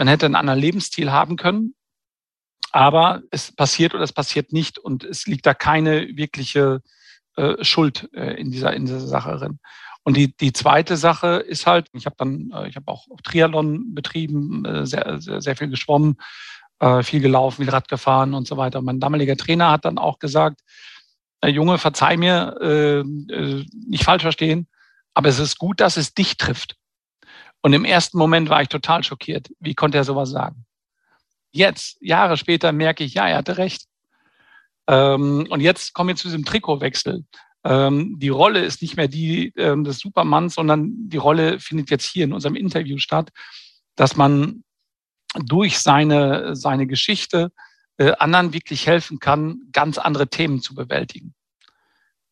man 0.00 0.08
hätte 0.08 0.24
einen 0.24 0.34
anderen 0.34 0.58
Lebensstil 0.58 1.12
haben 1.12 1.36
können, 1.36 1.74
aber 2.72 3.20
es 3.30 3.54
passiert 3.54 3.94
oder 3.94 4.02
es 4.02 4.14
passiert 4.14 4.50
nicht 4.50 4.78
und 4.78 5.04
es 5.04 5.26
liegt 5.26 5.44
da 5.44 5.52
keine 5.52 6.16
wirkliche 6.16 6.80
äh, 7.36 7.62
Schuld 7.62 8.08
äh, 8.14 8.40
in, 8.40 8.50
dieser, 8.50 8.72
in 8.72 8.86
dieser 8.86 9.00
Sache 9.00 9.36
drin. 9.36 9.58
Und 10.02 10.16
die, 10.16 10.34
die 10.34 10.54
zweite 10.54 10.96
Sache 10.96 11.44
ist 11.46 11.66
halt, 11.66 11.88
ich 11.92 12.06
habe 12.06 12.16
dann, 12.18 12.50
äh, 12.54 12.68
ich 12.68 12.76
habe 12.76 12.90
auch 12.90 13.06
Triathlon 13.22 13.94
betrieben, 13.94 14.64
äh, 14.64 14.86
sehr, 14.86 15.20
sehr, 15.20 15.42
sehr 15.42 15.54
viel 15.54 15.68
geschwommen, 15.68 16.16
äh, 16.78 17.02
viel 17.02 17.20
gelaufen, 17.20 17.64
viel 17.64 17.70
Rad 17.70 17.88
gefahren 17.88 18.32
und 18.32 18.48
so 18.48 18.56
weiter. 18.56 18.80
Mein 18.80 19.00
damaliger 19.00 19.36
Trainer 19.36 19.70
hat 19.70 19.84
dann 19.84 19.98
auch 19.98 20.18
gesagt, 20.18 20.62
Junge, 21.46 21.78
verzeih 21.78 22.16
mir, 22.16 22.56
äh, 22.60 23.64
nicht 23.86 24.04
falsch 24.04 24.22
verstehen, 24.22 24.68
aber 25.14 25.28
es 25.28 25.38
ist 25.38 25.58
gut, 25.58 25.80
dass 25.80 25.96
es 25.96 26.14
dich 26.14 26.36
trifft. 26.36 26.76
Und 27.62 27.72
im 27.72 27.84
ersten 27.84 28.18
Moment 28.18 28.48
war 28.48 28.62
ich 28.62 28.68
total 28.68 29.04
schockiert. 29.04 29.48
Wie 29.58 29.74
konnte 29.74 29.98
er 29.98 30.04
sowas 30.04 30.30
sagen? 30.30 30.64
Jetzt, 31.52 31.98
Jahre 32.00 32.36
später, 32.36 32.72
merke 32.72 33.04
ich, 33.04 33.14
ja, 33.14 33.26
er 33.26 33.38
hatte 33.38 33.58
recht. 33.58 33.84
Ähm, 34.86 35.46
und 35.50 35.60
jetzt 35.60 35.92
kommen 35.94 36.08
wir 36.08 36.16
zu 36.16 36.28
diesem 36.28 36.44
Trikotwechsel. 36.44 37.24
Ähm, 37.64 38.16
die 38.18 38.28
Rolle 38.28 38.60
ist 38.60 38.80
nicht 38.80 38.96
mehr 38.96 39.08
die 39.08 39.52
ähm, 39.56 39.84
des 39.84 39.98
Supermanns, 39.98 40.54
sondern 40.54 40.92
die 41.08 41.18
Rolle 41.18 41.60
findet 41.60 41.90
jetzt 41.90 42.06
hier 42.06 42.24
in 42.24 42.32
unserem 42.32 42.56
Interview 42.56 42.98
statt, 42.98 43.30
dass 43.96 44.16
man 44.16 44.64
durch 45.44 45.78
seine, 45.78 46.56
seine 46.56 46.86
Geschichte 46.86 47.52
äh, 48.00 48.12
anderen 48.18 48.54
wirklich 48.54 48.86
helfen 48.86 49.18
kann, 49.18 49.60
ganz 49.72 49.98
andere 49.98 50.26
Themen 50.28 50.62
zu 50.62 50.74
bewältigen. 50.74 51.34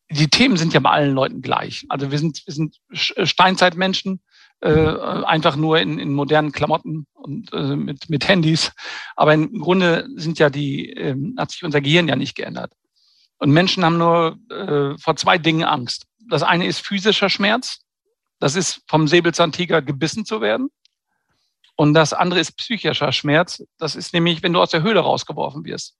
Die 0.09 0.27
Themen 0.27 0.57
sind 0.57 0.73
ja 0.73 0.79
bei 0.79 0.89
allen 0.89 1.13
Leuten 1.13 1.43
gleich. 1.43 1.85
Also 1.89 2.09
wir 2.09 2.17
sind, 2.17 2.41
wir 2.47 2.55
sind 2.55 2.77
Steinzeitmenschen, 2.91 4.19
äh, 4.61 4.71
einfach 4.71 5.55
nur 5.55 5.79
in, 5.79 5.99
in 5.99 6.11
modernen 6.11 6.51
Klamotten 6.51 7.05
und 7.13 7.53
äh, 7.53 7.75
mit, 7.75 8.09
mit 8.09 8.27
Handys. 8.27 8.71
Aber 9.15 9.35
im 9.35 9.59
Grunde 9.59 10.07
sind 10.15 10.39
ja 10.39 10.49
die, 10.49 10.91
äh, 10.91 11.15
hat 11.37 11.51
sich 11.51 11.63
unser 11.63 11.81
Gehirn 11.81 12.07
ja 12.07 12.15
nicht 12.15 12.35
geändert. 12.35 12.73
Und 13.37 13.51
Menschen 13.51 13.85
haben 13.85 13.99
nur 13.99 14.39
äh, 14.49 14.97
vor 14.97 15.17
zwei 15.17 15.37
Dingen 15.37 15.63
Angst. 15.63 16.07
Das 16.31 16.41
eine 16.41 16.65
ist 16.65 16.83
physischer 16.83 17.29
Schmerz. 17.29 17.81
Das 18.39 18.55
ist 18.55 18.81
vom 18.87 19.07
Säbelzahntiger 19.07 19.83
gebissen 19.83 20.25
zu 20.25 20.41
werden. 20.41 20.69
Und 21.79 21.93
das 21.93 22.11
andere 22.11 22.41
ist 22.41 22.57
psychischer 22.57 23.13
Schmerz. 23.13 23.63
Das 23.77 23.95
ist 23.95 24.13
nämlich, 24.13 24.43
wenn 24.43 24.51
du 24.51 24.59
aus 24.59 24.71
der 24.71 24.83
Höhle 24.83 24.99
rausgeworfen 24.99 25.63
wirst. 25.63 25.95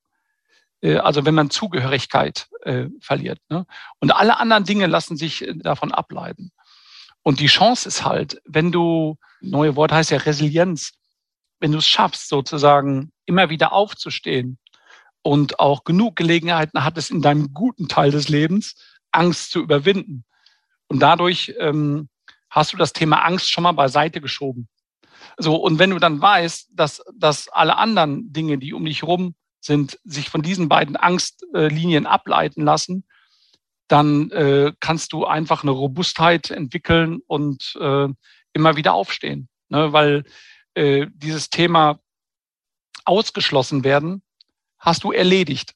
Äh, 0.81 0.97
also 0.97 1.23
wenn 1.23 1.35
man 1.35 1.51
Zugehörigkeit 1.51 2.49
äh, 2.63 2.87
verliert. 2.99 3.39
Ne? 3.47 3.65
Und 3.99 4.11
alle 4.11 4.37
anderen 4.41 4.65
Dinge 4.65 4.87
lassen 4.87 5.15
sich 5.15 5.41
äh, 5.41 5.53
davon 5.55 5.93
ableiten. 5.93 6.51
Und 7.23 7.39
die 7.39 7.47
Chance 7.47 7.87
ist 7.87 8.03
halt, 8.03 8.41
wenn 8.43 8.73
du, 8.73 9.15
neue 9.39 9.77
Wort 9.77 9.93
heißt 9.93 10.11
ja 10.11 10.17
Resilienz, 10.17 10.99
wenn 11.61 11.71
du 11.71 11.77
es 11.77 11.87
schaffst, 11.87 12.27
sozusagen 12.27 13.13
immer 13.25 13.49
wieder 13.49 13.71
aufzustehen 13.71 14.57
und 15.21 15.61
auch 15.61 15.85
genug 15.85 16.17
Gelegenheiten 16.17 16.83
hattest 16.83 17.09
in 17.09 17.21
deinem 17.21 17.53
guten 17.53 17.87
Teil 17.87 18.11
des 18.11 18.27
Lebens, 18.27 18.75
Angst 19.13 19.51
zu 19.51 19.61
überwinden. 19.61 20.25
Und 20.89 20.99
dadurch 20.99 21.53
ähm, 21.57 22.09
hast 22.49 22.73
du 22.73 22.77
das 22.77 22.91
Thema 22.91 23.23
Angst 23.23 23.49
schon 23.49 23.63
mal 23.63 23.71
beiseite 23.71 24.19
geschoben. 24.19 24.67
So, 25.37 25.55
und 25.55 25.79
wenn 25.79 25.91
du 25.91 25.99
dann 25.99 26.21
weißt, 26.21 26.69
dass, 26.73 27.01
dass 27.15 27.47
alle 27.49 27.77
anderen 27.77 28.31
Dinge, 28.31 28.57
die 28.57 28.73
um 28.73 28.85
dich 28.85 29.01
herum 29.01 29.35
sind, 29.59 29.99
sich 30.03 30.29
von 30.29 30.41
diesen 30.41 30.69
beiden 30.69 30.95
Angstlinien 30.95 32.05
ableiten 32.05 32.63
lassen, 32.63 33.05
dann 33.87 34.29
äh, 34.31 34.71
kannst 34.79 35.13
du 35.13 35.25
einfach 35.25 35.63
eine 35.63 35.71
Robustheit 35.71 36.51
entwickeln 36.51 37.19
und 37.27 37.75
äh, 37.79 38.07
immer 38.53 38.75
wieder 38.75 38.93
aufstehen. 38.93 39.49
Ne? 39.69 39.91
Weil 39.91 40.23
äh, 40.75 41.07
dieses 41.13 41.49
Thema 41.49 41.99
ausgeschlossen 43.05 43.83
werden, 43.83 44.21
hast 44.77 45.03
du 45.03 45.11
erledigt. 45.11 45.73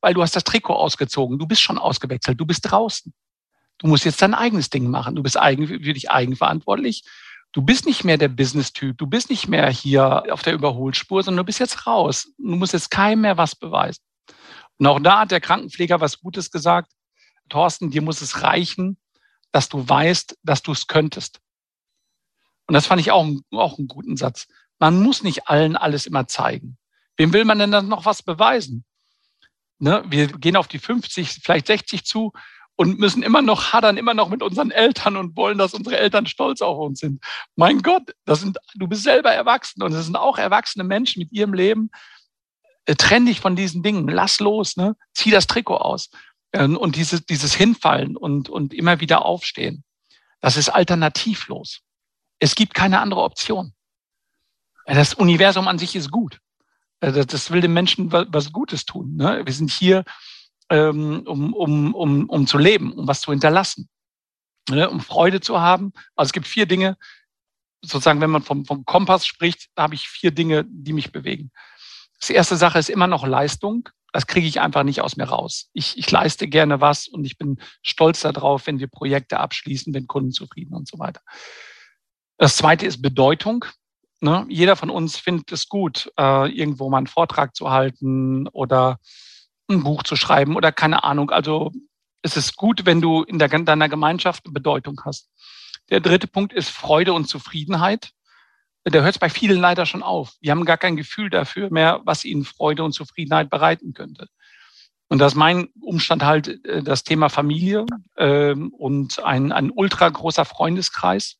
Weil 0.00 0.14
du 0.14 0.22
hast 0.22 0.36
das 0.36 0.44
Trikot 0.44 0.74
ausgezogen, 0.74 1.38
du 1.38 1.46
bist 1.46 1.62
schon 1.62 1.78
ausgewechselt, 1.78 2.38
du 2.38 2.44
bist 2.44 2.70
draußen. 2.70 3.14
Du 3.78 3.86
musst 3.86 4.04
jetzt 4.04 4.22
dein 4.22 4.34
eigenes 4.34 4.70
Ding 4.70 4.90
machen. 4.90 5.16
Du 5.16 5.22
bist 5.22 5.36
eigen, 5.36 5.66
für 5.66 5.78
dich 5.78 6.10
eigenverantwortlich. 6.10 7.04
Du 7.54 7.62
bist 7.62 7.86
nicht 7.86 8.02
mehr 8.02 8.18
der 8.18 8.28
Business-Typ. 8.28 8.98
Du 8.98 9.06
bist 9.06 9.30
nicht 9.30 9.46
mehr 9.46 9.70
hier 9.70 10.24
auf 10.32 10.42
der 10.42 10.54
Überholspur, 10.54 11.22
sondern 11.22 11.44
du 11.44 11.46
bist 11.46 11.60
jetzt 11.60 11.86
raus. 11.86 12.26
Du 12.36 12.56
musst 12.56 12.72
jetzt 12.72 12.90
keinem 12.90 13.20
mehr 13.20 13.38
was 13.38 13.54
beweisen. 13.54 14.02
Und 14.78 14.86
auch 14.88 14.98
da 14.98 15.20
hat 15.20 15.30
der 15.30 15.40
Krankenpfleger 15.40 16.00
was 16.00 16.18
Gutes 16.18 16.50
gesagt. 16.50 16.90
Thorsten, 17.48 17.90
dir 17.90 18.02
muss 18.02 18.20
es 18.22 18.42
reichen, 18.42 18.98
dass 19.52 19.68
du 19.68 19.88
weißt, 19.88 20.36
dass 20.42 20.62
du 20.62 20.72
es 20.72 20.88
könntest. 20.88 21.38
Und 22.66 22.74
das 22.74 22.86
fand 22.86 23.00
ich 23.00 23.12
auch, 23.12 23.24
auch 23.52 23.78
einen 23.78 23.86
guten 23.86 24.16
Satz. 24.16 24.48
Man 24.80 25.00
muss 25.00 25.22
nicht 25.22 25.46
allen 25.46 25.76
alles 25.76 26.06
immer 26.06 26.26
zeigen. 26.26 26.76
Wem 27.16 27.32
will 27.32 27.44
man 27.44 27.60
denn 27.60 27.70
dann 27.70 27.86
noch 27.86 28.04
was 28.04 28.24
beweisen? 28.24 28.84
Ne? 29.78 30.02
Wir 30.08 30.26
gehen 30.26 30.56
auf 30.56 30.66
die 30.66 30.80
50, 30.80 31.40
vielleicht 31.44 31.68
60 31.68 32.04
zu 32.04 32.32
und 32.76 32.98
müssen 32.98 33.22
immer 33.22 33.42
noch 33.42 33.72
hadern, 33.72 33.96
immer 33.96 34.14
noch 34.14 34.28
mit 34.28 34.42
unseren 34.42 34.70
Eltern 34.70 35.16
und 35.16 35.36
wollen, 35.36 35.58
dass 35.58 35.74
unsere 35.74 35.98
Eltern 35.98 36.26
stolz 36.26 36.60
auf 36.60 36.78
uns 36.78 37.00
sind. 37.00 37.22
Mein 37.56 37.82
Gott, 37.82 38.14
das 38.24 38.40
sind, 38.40 38.58
du 38.74 38.88
bist 38.88 39.04
selber 39.04 39.32
erwachsen 39.32 39.82
und 39.82 39.92
es 39.92 40.04
sind 40.04 40.16
auch 40.16 40.38
erwachsene 40.38 40.84
Menschen 40.84 41.20
mit 41.20 41.32
ihrem 41.32 41.54
Leben. 41.54 41.90
Äh, 42.86 42.96
trenn 42.96 43.26
dich 43.26 43.40
von 43.40 43.56
diesen 43.56 43.82
Dingen, 43.82 44.08
lass 44.08 44.40
los, 44.40 44.76
ne? 44.76 44.96
zieh 45.14 45.30
das 45.30 45.46
Trikot 45.46 45.76
aus. 45.76 46.10
Ähm, 46.52 46.76
und 46.76 46.96
dieses, 46.96 47.24
dieses 47.24 47.54
Hinfallen 47.54 48.16
und, 48.16 48.48
und 48.48 48.74
immer 48.74 49.00
wieder 49.00 49.24
aufstehen, 49.24 49.84
das 50.40 50.56
ist 50.56 50.68
alternativlos. 50.68 51.80
Es 52.38 52.54
gibt 52.54 52.74
keine 52.74 53.00
andere 53.00 53.22
Option. 53.22 53.72
Das 54.86 55.14
Universum 55.14 55.68
an 55.68 55.78
sich 55.78 55.96
ist 55.96 56.10
gut. 56.10 56.40
Äh, 57.00 57.24
das 57.24 57.50
will 57.50 57.60
den 57.60 57.72
Menschen 57.72 58.12
was 58.12 58.52
Gutes 58.52 58.84
tun. 58.84 59.16
Ne? 59.16 59.42
Wir 59.44 59.52
sind 59.52 59.70
hier, 59.70 60.04
um, 60.70 61.54
um, 61.54 61.94
um, 61.94 62.28
um 62.28 62.46
zu 62.46 62.58
leben, 62.58 62.92
um 62.92 63.06
was 63.06 63.20
zu 63.20 63.30
hinterlassen, 63.30 63.88
ne? 64.70 64.88
um 64.88 65.00
Freude 65.00 65.40
zu 65.40 65.60
haben. 65.60 65.92
Also 66.16 66.28
es 66.28 66.32
gibt 66.32 66.46
vier 66.46 66.66
Dinge, 66.66 66.96
sozusagen, 67.82 68.20
wenn 68.20 68.30
man 68.30 68.42
vom, 68.42 68.64
vom 68.64 68.84
Kompass 68.84 69.26
spricht, 69.26 69.68
da 69.74 69.82
habe 69.82 69.94
ich 69.94 70.08
vier 70.08 70.30
Dinge, 70.30 70.64
die 70.66 70.92
mich 70.92 71.12
bewegen. 71.12 71.50
Das 72.18 72.30
erste 72.30 72.56
Sache 72.56 72.78
ist 72.78 72.88
immer 72.88 73.06
noch 73.06 73.26
Leistung 73.26 73.88
das 74.14 74.28
kriege 74.28 74.46
ich 74.46 74.60
einfach 74.60 74.84
nicht 74.84 75.00
aus 75.00 75.16
mir 75.16 75.24
raus. 75.24 75.70
Ich, 75.72 75.98
ich 75.98 76.08
leiste 76.08 76.46
gerne 76.46 76.80
was 76.80 77.08
und 77.08 77.24
ich 77.24 77.36
bin 77.36 77.58
stolz 77.82 78.20
darauf, 78.20 78.68
wenn 78.68 78.78
wir 78.78 78.86
Projekte 78.86 79.40
abschließen, 79.40 79.92
wenn 79.92 80.06
Kunden 80.06 80.30
zufrieden 80.30 80.72
und 80.72 80.86
so 80.86 81.00
weiter. 81.00 81.20
Das 82.38 82.56
zweite 82.56 82.86
ist 82.86 83.02
Bedeutung. 83.02 83.64
Ne? 84.20 84.46
Jeder 84.48 84.76
von 84.76 84.88
uns 84.88 85.16
findet 85.16 85.50
es 85.50 85.68
gut, 85.68 86.12
äh, 86.16 86.48
irgendwo 86.48 86.88
mal 86.88 86.98
einen 86.98 87.08
Vortrag 87.08 87.56
zu 87.56 87.70
halten 87.70 88.46
oder 88.46 89.00
ein 89.68 89.82
Buch 89.82 90.02
zu 90.02 90.16
schreiben 90.16 90.56
oder 90.56 90.72
keine 90.72 91.04
Ahnung. 91.04 91.30
Also 91.30 91.72
es 92.22 92.36
ist 92.36 92.56
gut, 92.56 92.86
wenn 92.86 93.00
du 93.00 93.22
in 93.22 93.38
der, 93.38 93.48
deiner 93.48 93.88
Gemeinschaft 93.88 94.44
eine 94.44 94.52
Bedeutung 94.52 95.00
hast. 95.04 95.30
Der 95.90 96.00
dritte 96.00 96.26
Punkt 96.26 96.52
ist 96.52 96.70
Freude 96.70 97.12
und 97.12 97.28
Zufriedenheit. 97.28 98.10
da 98.84 99.00
hört 99.00 99.14
es 99.14 99.18
bei 99.18 99.30
vielen 99.30 99.60
leider 99.60 99.86
schon 99.86 100.02
auf. 100.02 100.32
Die 100.42 100.50
haben 100.50 100.64
gar 100.64 100.78
kein 100.78 100.96
Gefühl 100.96 101.30
dafür 101.30 101.70
mehr, 101.70 102.00
was 102.04 102.24
ihnen 102.24 102.44
Freude 102.44 102.84
und 102.84 102.92
Zufriedenheit 102.92 103.50
bereiten 103.50 103.92
könnte. 103.92 104.28
Und 105.08 105.18
das 105.18 105.32
ist 105.32 105.38
mein 105.38 105.68
Umstand 105.80 106.24
halt 106.24 106.64
äh, 106.64 106.82
das 106.82 107.04
Thema 107.04 107.28
Familie 107.28 107.84
ähm, 108.16 108.72
und 108.72 109.22
ein, 109.22 109.52
ein 109.52 109.70
ultra 109.70 110.08
großer 110.08 110.44
Freundeskreis, 110.44 111.36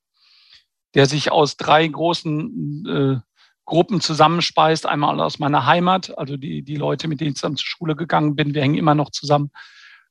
der 0.94 1.06
sich 1.06 1.32
aus 1.32 1.56
drei 1.56 1.86
großen 1.86 2.86
äh, 2.86 3.33
Gruppen 3.64 4.00
zusammenspeist. 4.00 4.86
Einmal 4.86 5.20
aus 5.20 5.38
meiner 5.38 5.66
Heimat, 5.66 6.16
also 6.18 6.36
die, 6.36 6.62
die 6.62 6.76
Leute, 6.76 7.08
mit 7.08 7.20
denen 7.20 7.30
ich 7.30 7.36
zusammen 7.36 7.56
zur 7.56 7.66
Schule 7.66 7.96
gegangen 7.96 8.36
bin, 8.36 8.54
wir 8.54 8.62
hängen 8.62 8.76
immer 8.76 8.94
noch 8.94 9.10
zusammen. 9.10 9.50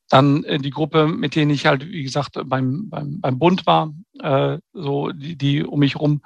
Dann 0.10 0.44
äh, 0.44 0.58
die 0.58 0.70
Gruppe, 0.70 1.08
mit 1.08 1.36
denen 1.36 1.52
ich 1.52 1.66
halt, 1.66 1.86
wie 1.88 2.04
gesagt, 2.04 2.38
beim, 2.46 2.90
beim, 2.90 3.22
beim 3.22 3.40
Bund 3.40 3.66
war, 3.66 3.94
äh, 4.20 4.58
so 4.74 5.12
die, 5.12 5.36
die 5.36 5.64
um 5.64 5.80
mich 5.80 5.96
rum 5.96 6.22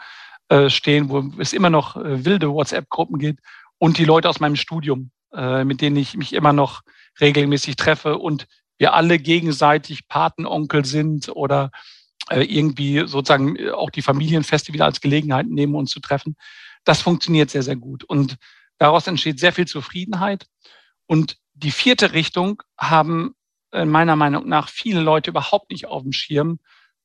äh, 0.49 0.69
stehen, 0.69 1.09
wo 1.09 1.23
es 1.37 1.53
immer 1.53 1.69
noch 1.69 1.95
äh, 1.97 2.25
wilde 2.25 2.49
WhatsApp-Gruppen 2.49 3.19
gibt. 3.19 3.41
Und 3.77 3.97
die 3.97 4.05
Leute 4.05 4.29
aus 4.29 4.39
meinem 4.39 4.55
Studium, 4.55 5.11
äh, 5.33 5.63
mit 5.63 5.81
denen 5.81 5.97
ich 5.97 6.15
mich 6.15 6.33
immer 6.33 6.53
noch 6.53 6.81
regelmäßig 7.19 7.75
treffe 7.75 8.17
und 8.17 8.47
wir 8.77 8.93
alle 8.93 9.19
gegenseitig 9.19 10.07
Patenonkel 10.07 10.85
sind 10.85 11.29
oder 11.29 11.71
äh, 12.29 12.43
irgendwie 12.43 13.07
sozusagen 13.07 13.57
auch 13.71 13.89
die 13.89 14.01
Familienfeste 14.01 14.73
wieder 14.73 14.85
als 14.85 15.01
Gelegenheit 15.01 15.47
nehmen, 15.47 15.75
uns 15.75 15.91
zu 15.91 15.99
treffen. 15.99 16.35
Das 16.87 17.01
funktioniert 17.01 17.49
sehr, 17.49 17.63
sehr 17.63 17.75
gut. 17.75 18.05
Und 18.05 18.37
daraus 18.77 19.07
entsteht 19.07 19.41
sehr 19.41 19.51
viel 19.51 19.67
Zufriedenheit. 19.67 20.47
Und 21.05 21.37
die 21.53 21.71
vierte 21.71 22.13
Richtung 22.13 22.63
haben 22.77 23.35
äh, 23.73 23.83
meiner 23.83 24.15
Meinung 24.15 24.47
nach 24.47 24.69
viele 24.69 25.01
Leute 25.01 25.31
überhaupt 25.31 25.69
nicht 25.69 25.85
auf 25.85 26.03
dem 26.03 26.13
Schirm 26.13 26.59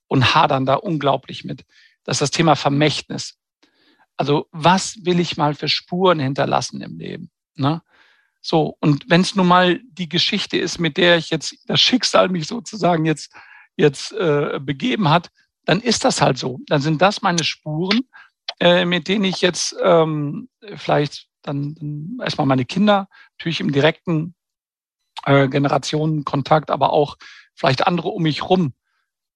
und 0.07 0.37
hadern 0.37 0.67
da 0.67 0.75
unglaublich 0.75 1.43
mit. 1.43 1.65
Das 2.05 2.17
ist 2.17 2.21
das 2.21 2.31
Thema 2.31 2.55
Vermächtnis. 2.55 3.39
Also 4.17 4.47
was 4.53 5.05
will 5.05 5.19
ich 5.19 5.37
mal 5.37 5.55
für 5.55 5.69
Spuren 5.69 6.21
hinterlassen 6.21 6.81
im 6.81 6.99
Leben? 6.99 7.33
Ne? 7.57 7.83
So, 8.41 8.77
und 8.79 9.11
wenn 9.11 9.23
es 9.23 9.35
nun 9.35 9.49
mal 9.49 9.81
die 9.85 10.09
Geschichte 10.09 10.59
ist, 10.59 10.79
mit 10.79 10.97
der 10.97 11.17
ich 11.17 11.31
jetzt 11.31 11.57
das 11.67 11.81
Schicksal 11.81 12.29
mich 12.29 12.47
sozusagen 12.47 13.05
jetzt, 13.05 13.35
jetzt 13.77 14.13
äh, 14.13 14.61
begeben 14.61 15.09
hat, 15.09 15.31
dann 15.65 15.81
ist 15.81 16.05
das 16.05 16.21
halt 16.21 16.39
so. 16.39 16.61
Dann 16.67 16.81
sind 16.81 17.03
das 17.03 17.23
meine 17.23 17.43
Spuren, 17.43 18.03
äh, 18.61 18.85
mit 18.85 19.09
denen 19.09 19.25
ich 19.25 19.41
jetzt 19.41 19.77
ähm, 19.83 20.49
vielleicht 20.77 21.29
dann, 21.43 21.75
dann 21.75 22.19
erstmal 22.23 22.47
meine 22.47 22.65
Kinder 22.65 23.09
natürlich 23.39 23.61
im 23.61 23.73
direkten 23.73 24.35
äh, 25.25 25.49
Generationenkontakt, 25.49 26.71
aber 26.71 26.93
auch 26.93 27.17
vielleicht 27.55 27.87
andere 27.87 28.09
um 28.09 28.23
mich 28.23 28.49
rum 28.49 28.75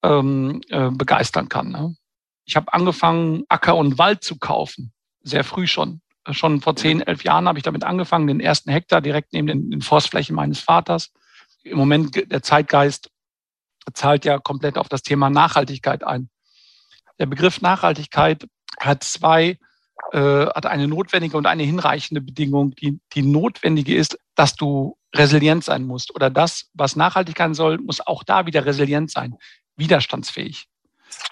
ähm, 0.02 0.60
äh, 0.68 0.90
begeistern 0.90 1.48
kann. 1.48 1.70
Ne? 1.70 1.96
Ich 2.44 2.56
habe 2.56 2.72
angefangen, 2.72 3.44
Acker 3.48 3.76
und 3.76 3.98
Wald 3.98 4.22
zu 4.22 4.38
kaufen, 4.38 4.92
sehr 5.22 5.44
früh 5.44 5.66
schon. 5.66 6.00
Schon 6.30 6.60
vor 6.60 6.74
zehn, 6.74 7.02
elf 7.02 7.22
Jahren 7.22 7.46
habe 7.46 7.58
ich 7.58 7.62
damit 7.62 7.84
angefangen, 7.84 8.26
den 8.26 8.40
ersten 8.40 8.70
Hektar 8.70 9.00
direkt 9.00 9.32
neben 9.32 9.46
den, 9.46 9.70
den 9.70 9.82
Forstflächen 9.82 10.34
meines 10.34 10.58
Vaters. 10.58 11.12
Im 11.62 11.78
Moment 11.78 12.30
der 12.32 12.42
Zeitgeist 12.42 13.10
zahlt 13.92 14.24
ja 14.24 14.38
komplett 14.38 14.76
auf 14.76 14.88
das 14.88 15.02
Thema 15.02 15.30
Nachhaltigkeit 15.30 16.04
ein. 16.04 16.28
Der 17.20 17.26
Begriff 17.26 17.60
Nachhaltigkeit 17.60 18.46
hat 18.78 19.04
zwei, 19.04 19.58
äh, 20.12 20.46
hat 20.46 20.66
eine 20.66 20.88
notwendige 20.88 21.36
und 21.36 21.46
eine 21.46 21.62
hinreichende 21.62 22.20
Bedingung. 22.20 22.74
Die, 22.76 22.98
die 23.14 23.22
notwendige 23.22 23.94
ist, 23.94 24.18
dass 24.34 24.54
du 24.54 24.96
resilient 25.14 25.64
sein 25.64 25.84
musst 25.84 26.14
oder 26.14 26.30
das, 26.30 26.68
was 26.74 26.96
nachhaltig 26.96 27.38
sein 27.38 27.54
soll, 27.54 27.78
muss 27.78 28.06
auch 28.06 28.22
da 28.22 28.46
wieder 28.46 28.66
resilient 28.66 29.10
sein, 29.10 29.36
widerstandsfähig. 29.76 30.66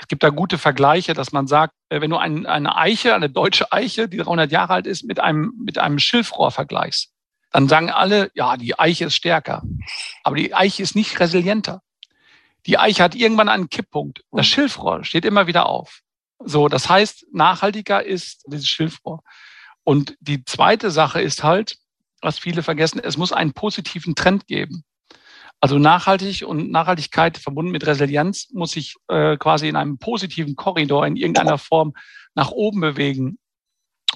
Es 0.00 0.09
gibt 0.09 0.22
da 0.22 0.30
gute 0.30 0.59
Vergleiche, 0.59 1.14
dass 1.14 1.33
man 1.33 1.46
sagt, 1.46 1.74
äh, 1.88 2.00
wenn 2.00 2.11
du 2.11 2.16
ein, 2.16 2.46
eine 2.46 2.76
Eiche, 2.76 3.14
eine 3.14 3.30
deutsche 3.30 3.72
Eiche, 3.72 4.09
die 4.09 4.18
300 4.18 4.50
Jahre 4.50 4.74
alt 4.74 4.87
ist, 4.87 5.04
mit 5.04 5.20
einem, 5.20 5.52
mit 5.64 5.78
einem 5.78 5.98
Schilfrohr 5.98 6.50
vergleichst, 6.50 7.11
dann 7.50 7.68
sagen 7.68 7.90
alle, 7.90 8.30
ja, 8.35 8.57
die 8.57 8.78
Eiche 8.78 9.07
ist 9.07 9.14
stärker. 9.14 9.62
Aber 10.22 10.37
die 10.37 10.54
Eiche 10.54 10.83
ist 10.83 10.96
nicht 10.96 11.20
resilienter. 11.20 11.83
Die 12.66 12.78
Eiche 12.78 13.02
hat 13.02 13.14
irgendwann 13.14 13.48
einen 13.48 13.68
Kipppunkt. 13.68 14.24
Das 14.33 14.46
Schilfrohr 14.46 15.04
steht 15.04 15.24
immer 15.24 15.46
wieder 15.46 15.66
auf. 15.66 16.00
So, 16.44 16.68
das 16.68 16.88
heißt, 16.88 17.26
nachhaltiger 17.33 18.04
ist 18.04 18.44
dieses 18.46 18.68
Schilfrohr. 18.68 19.22
Und 19.83 20.16
die 20.20 20.44
zweite 20.44 20.90
Sache 20.90 21.20
ist 21.20 21.42
halt, 21.42 21.76
was 22.20 22.38
viele 22.38 22.62
vergessen, 22.62 23.00
es 23.02 23.16
muss 23.16 23.33
einen 23.33 23.52
positiven 23.52 24.14
Trend 24.14 24.46
geben. 24.46 24.85
Also 25.61 25.78
nachhaltig 25.78 26.44
und 26.46 26.70
Nachhaltigkeit 26.70 27.38
verbunden 27.38 27.72
mit 27.72 27.87
Resilienz 27.87 28.48
muss 28.52 28.72
sich 28.72 28.96
äh, 29.09 29.37
quasi 29.37 29.68
in 29.68 29.76
einem 29.76 29.98
positiven 29.98 30.57
Korridor 30.57 31.07
in 31.07 31.16
irgendeiner 31.16 31.59
Form 31.59 31.94
nach 32.35 32.50
oben 32.50 32.80
bewegen. 32.80 33.38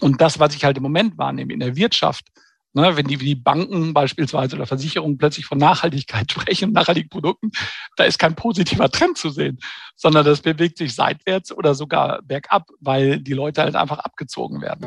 Und 0.01 0.21
das, 0.21 0.38
was 0.38 0.55
ich 0.55 0.64
halt 0.64 0.77
im 0.77 0.83
Moment 0.83 1.17
wahrnehme 1.17 1.53
in 1.53 1.61
der 1.61 1.77
Wirtschaft, 1.77 2.27
ne, 2.72 2.96
wenn 2.96 3.07
die, 3.07 3.16
die 3.16 3.35
Banken 3.35 3.92
beispielsweise 3.94 4.57
oder 4.57 4.66
Versicherungen 4.66 5.18
plötzlich 5.18 5.46
von 5.46 5.59
Nachhaltigkeit 5.59 6.31
sprechen, 6.33 6.72
nachhaltigen 6.72 7.11
Produkten, 7.11 7.50
da 7.96 8.04
ist 8.04 8.18
kein 8.18 8.35
positiver 8.35 8.90
Trend 8.90 9.18
zu 9.18 9.31
sehen, 9.31 9.59
sondern 9.96 10.24
das 10.24 10.40
bewegt 10.40 10.78
sich 10.78 10.94
seitwärts 10.94 11.52
oder 11.52 11.74
sogar 11.74 12.22
bergab, 12.22 12.68
weil 12.81 13.20
die 13.20 13.33
Leute 13.33 13.62
halt 13.62 13.76
einfach 13.76 13.98
abgezogen 13.98 14.61
werden. 14.61 14.87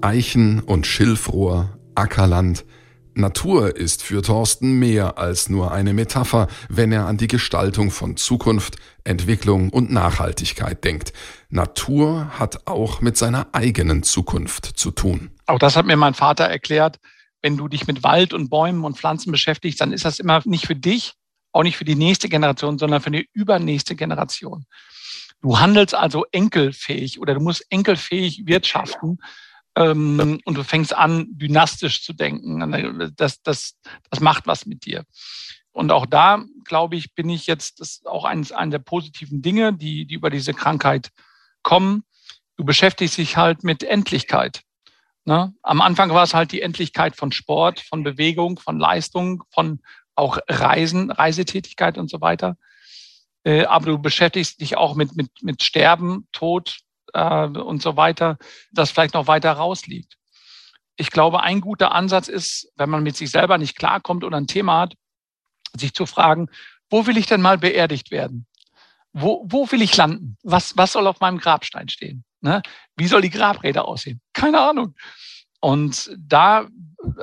Eichen 0.00 0.60
und 0.60 0.86
Schilfrohr, 0.86 1.78
Ackerland. 1.94 2.64
Natur 3.18 3.76
ist 3.76 4.02
für 4.02 4.22
Thorsten 4.22 4.78
mehr 4.78 5.18
als 5.18 5.48
nur 5.48 5.72
eine 5.72 5.92
Metapher, 5.92 6.48
wenn 6.68 6.92
er 6.92 7.06
an 7.06 7.16
die 7.16 7.26
Gestaltung 7.26 7.90
von 7.90 8.16
Zukunft, 8.16 8.76
Entwicklung 9.04 9.70
und 9.70 9.90
Nachhaltigkeit 9.90 10.84
denkt. 10.84 11.12
Natur 11.48 12.38
hat 12.38 12.66
auch 12.66 13.00
mit 13.00 13.16
seiner 13.16 13.48
eigenen 13.52 14.02
Zukunft 14.02 14.66
zu 14.66 14.90
tun. 14.92 15.30
Auch 15.46 15.58
das 15.58 15.76
hat 15.76 15.86
mir 15.86 15.96
mein 15.96 16.14
Vater 16.14 16.44
erklärt. 16.44 16.98
Wenn 17.42 17.56
du 17.56 17.68
dich 17.68 17.86
mit 17.86 18.02
Wald 18.02 18.32
und 18.32 18.50
Bäumen 18.50 18.84
und 18.84 18.96
Pflanzen 18.96 19.32
beschäftigst, 19.32 19.80
dann 19.80 19.92
ist 19.92 20.04
das 20.04 20.20
immer 20.20 20.40
nicht 20.44 20.66
für 20.66 20.76
dich, 20.76 21.14
auch 21.52 21.62
nicht 21.62 21.76
für 21.76 21.84
die 21.84 21.94
nächste 21.94 22.28
Generation, 22.28 22.78
sondern 22.78 23.00
für 23.00 23.10
die 23.10 23.28
übernächste 23.32 23.96
Generation. 23.96 24.64
Du 25.40 25.58
handelst 25.58 25.94
also 25.94 26.24
enkelfähig 26.32 27.20
oder 27.20 27.34
du 27.34 27.40
musst 27.40 27.64
enkelfähig 27.70 28.46
wirtschaften 28.46 29.18
ähm, 29.78 30.40
und 30.44 30.54
du 30.56 30.64
fängst 30.64 30.94
an, 30.94 31.26
dynastisch 31.30 32.02
zu 32.02 32.12
denken. 32.12 33.12
Das, 33.16 33.40
das, 33.42 33.76
das 34.10 34.20
macht 34.20 34.46
was 34.46 34.66
mit 34.66 34.84
dir. 34.84 35.04
Und 35.70 35.92
auch 35.92 36.06
da, 36.06 36.44
glaube 36.64 36.96
ich, 36.96 37.14
bin 37.14 37.30
ich 37.30 37.46
jetzt, 37.46 37.80
das 37.80 37.90
ist 37.90 38.06
auch 38.08 38.24
eines, 38.24 38.50
eine 38.50 38.72
der 38.72 38.78
positiven 38.80 39.40
Dinge, 39.40 39.72
die, 39.72 40.06
die 40.06 40.14
über 40.14 40.30
diese 40.30 40.52
Krankheit 40.52 41.10
kommen. 41.62 42.02
Du 42.56 42.64
beschäftigst 42.64 43.18
dich 43.18 43.36
halt 43.36 43.62
mit 43.62 43.84
Endlichkeit. 43.84 44.62
Ne? 45.24 45.54
Am 45.62 45.80
Anfang 45.80 46.10
war 46.10 46.24
es 46.24 46.34
halt 46.34 46.50
die 46.50 46.62
Endlichkeit 46.62 47.14
von 47.14 47.30
Sport, 47.30 47.78
von 47.80 48.02
Bewegung, 48.02 48.58
von 48.58 48.80
Leistung, 48.80 49.44
von 49.52 49.80
auch 50.16 50.38
Reisen, 50.48 51.12
Reisetätigkeit 51.12 51.98
und 51.98 52.10
so 52.10 52.20
weiter. 52.20 52.56
Äh, 53.44 53.64
aber 53.66 53.86
du 53.86 53.98
beschäftigst 53.98 54.60
dich 54.60 54.76
auch 54.76 54.96
mit, 54.96 55.14
mit, 55.14 55.30
mit 55.42 55.62
Sterben, 55.62 56.26
Tod, 56.32 56.80
äh, 57.14 57.46
und 57.46 57.82
so 57.82 57.96
weiter, 57.96 58.38
das 58.72 58.90
vielleicht 58.90 59.14
noch 59.14 59.26
weiter 59.26 59.52
rausliegt. 59.52 60.16
Ich 60.96 61.10
glaube, 61.10 61.42
ein 61.42 61.60
guter 61.60 61.92
Ansatz 61.92 62.28
ist, 62.28 62.72
wenn 62.76 62.90
man 62.90 63.02
mit 63.02 63.16
sich 63.16 63.30
selber 63.30 63.58
nicht 63.58 63.78
klarkommt 63.78 64.24
oder 64.24 64.36
ein 64.36 64.46
Thema 64.46 64.80
hat, 64.80 64.94
sich 65.76 65.94
zu 65.94 66.06
fragen, 66.06 66.48
wo 66.90 67.06
will 67.06 67.16
ich 67.16 67.26
denn 67.26 67.40
mal 67.40 67.58
beerdigt 67.58 68.10
werden? 68.10 68.46
Wo, 69.12 69.44
wo 69.48 69.70
will 69.70 69.82
ich 69.82 69.96
landen? 69.96 70.36
Was, 70.42 70.76
was 70.76 70.92
soll 70.92 71.06
auf 71.06 71.20
meinem 71.20 71.38
Grabstein 71.38 71.88
stehen? 71.88 72.24
Ne? 72.40 72.62
Wie 72.96 73.06
soll 73.06 73.22
die 73.22 73.30
Grabrede 73.30 73.84
aussehen? 73.84 74.20
Keine 74.32 74.60
Ahnung. 74.60 74.94
Und 75.60 76.10
da 76.18 76.68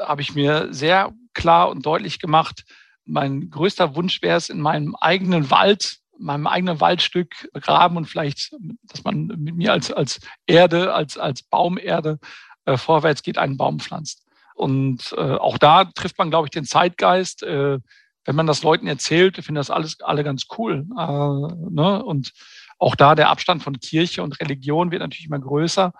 habe 0.01 0.21
ich 0.21 0.35
mir 0.35 0.73
sehr 0.73 1.13
klar 1.33 1.69
und 1.69 1.85
deutlich 1.85 2.19
gemacht, 2.19 2.65
mein 3.05 3.49
größter 3.49 3.95
Wunsch 3.95 4.21
wäre 4.21 4.37
es, 4.37 4.49
in 4.49 4.59
meinem 4.59 4.95
eigenen 4.95 5.51
Wald 5.51 5.99
meinem 6.17 6.47
eigenen 6.47 6.79
Waldstück 6.79 7.49
begraben 7.53 7.97
und 7.97 8.05
vielleicht, 8.05 8.55
dass 8.83 9.03
man 9.03 9.27
mit 9.27 9.55
mir 9.55 9.71
als, 9.71 9.91
als 9.91 10.19
Erde, 10.45 10.93
als, 10.93 11.17
als 11.17 11.43
Baumerde 11.43 12.19
äh, 12.65 12.77
vorwärts 12.77 13.23
geht, 13.23 13.37
einen 13.37 13.57
Baum 13.57 13.79
pflanzt. 13.79 14.25
Und 14.55 15.13
äh, 15.17 15.35
auch 15.35 15.57
da 15.57 15.85
trifft 15.85 16.17
man, 16.17 16.29
glaube 16.29 16.47
ich, 16.47 16.51
den 16.51 16.65
Zeitgeist. 16.65 17.43
Äh, 17.43 17.79
wenn 18.25 18.35
man 18.35 18.47
das 18.47 18.63
Leuten 18.63 18.87
erzählt, 18.87 19.35
finden 19.35 19.55
das 19.55 19.69
alles 19.69 20.01
alle 20.01 20.23
ganz 20.23 20.47
cool. 20.57 20.85
Äh, 20.97 21.71
ne? 21.71 22.03
Und 22.03 22.31
auch 22.79 22.95
da 22.95 23.15
der 23.15 23.29
Abstand 23.29 23.63
von 23.63 23.79
Kirche 23.79 24.23
und 24.23 24.39
Religion 24.39 24.91
wird 24.91 25.01
natürlich 25.01 25.27
immer 25.27 25.39
größer. 25.39 25.93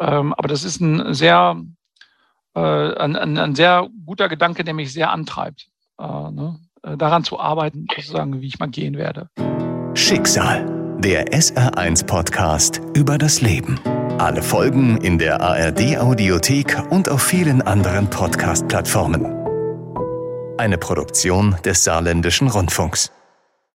Ähm, 0.00 0.32
aber 0.34 0.48
das 0.48 0.64
ist 0.64 0.80
ein 0.80 1.12
sehr, 1.14 1.62
äh, 2.54 2.60
ein, 2.60 3.16
ein, 3.16 3.38
ein 3.38 3.54
sehr 3.54 3.88
guter 4.06 4.28
Gedanke, 4.28 4.64
der 4.64 4.74
mich 4.74 4.92
sehr 4.92 5.10
antreibt. 5.10 5.68
Äh, 5.98 6.30
ne? 6.30 6.58
Äh, 6.82 6.96
daran 6.96 7.24
zu 7.24 7.38
arbeiten, 7.38 7.86
sozusagen, 7.94 8.40
wie 8.40 8.46
ich 8.46 8.58
mal 8.58 8.68
gehen 8.68 8.96
werde. 8.96 9.28
Schicksal, 9.94 10.96
der 10.98 11.32
SR1 11.32 12.06
Podcast 12.06 12.80
über 12.94 13.18
das 13.18 13.40
Leben. 13.40 13.78
Alle 14.18 14.42
Folgen 14.42 14.98
in 14.98 15.18
der 15.18 15.40
ARD 15.40 15.98
Audiothek 15.98 16.82
und 16.90 17.08
auf 17.08 17.22
vielen 17.22 17.62
anderen 17.62 18.08
Podcast-Plattformen. 18.08 19.24
Eine 20.58 20.78
Produktion 20.78 21.56
des 21.64 21.84
Saarländischen 21.84 22.48
Rundfunks. 22.48 23.10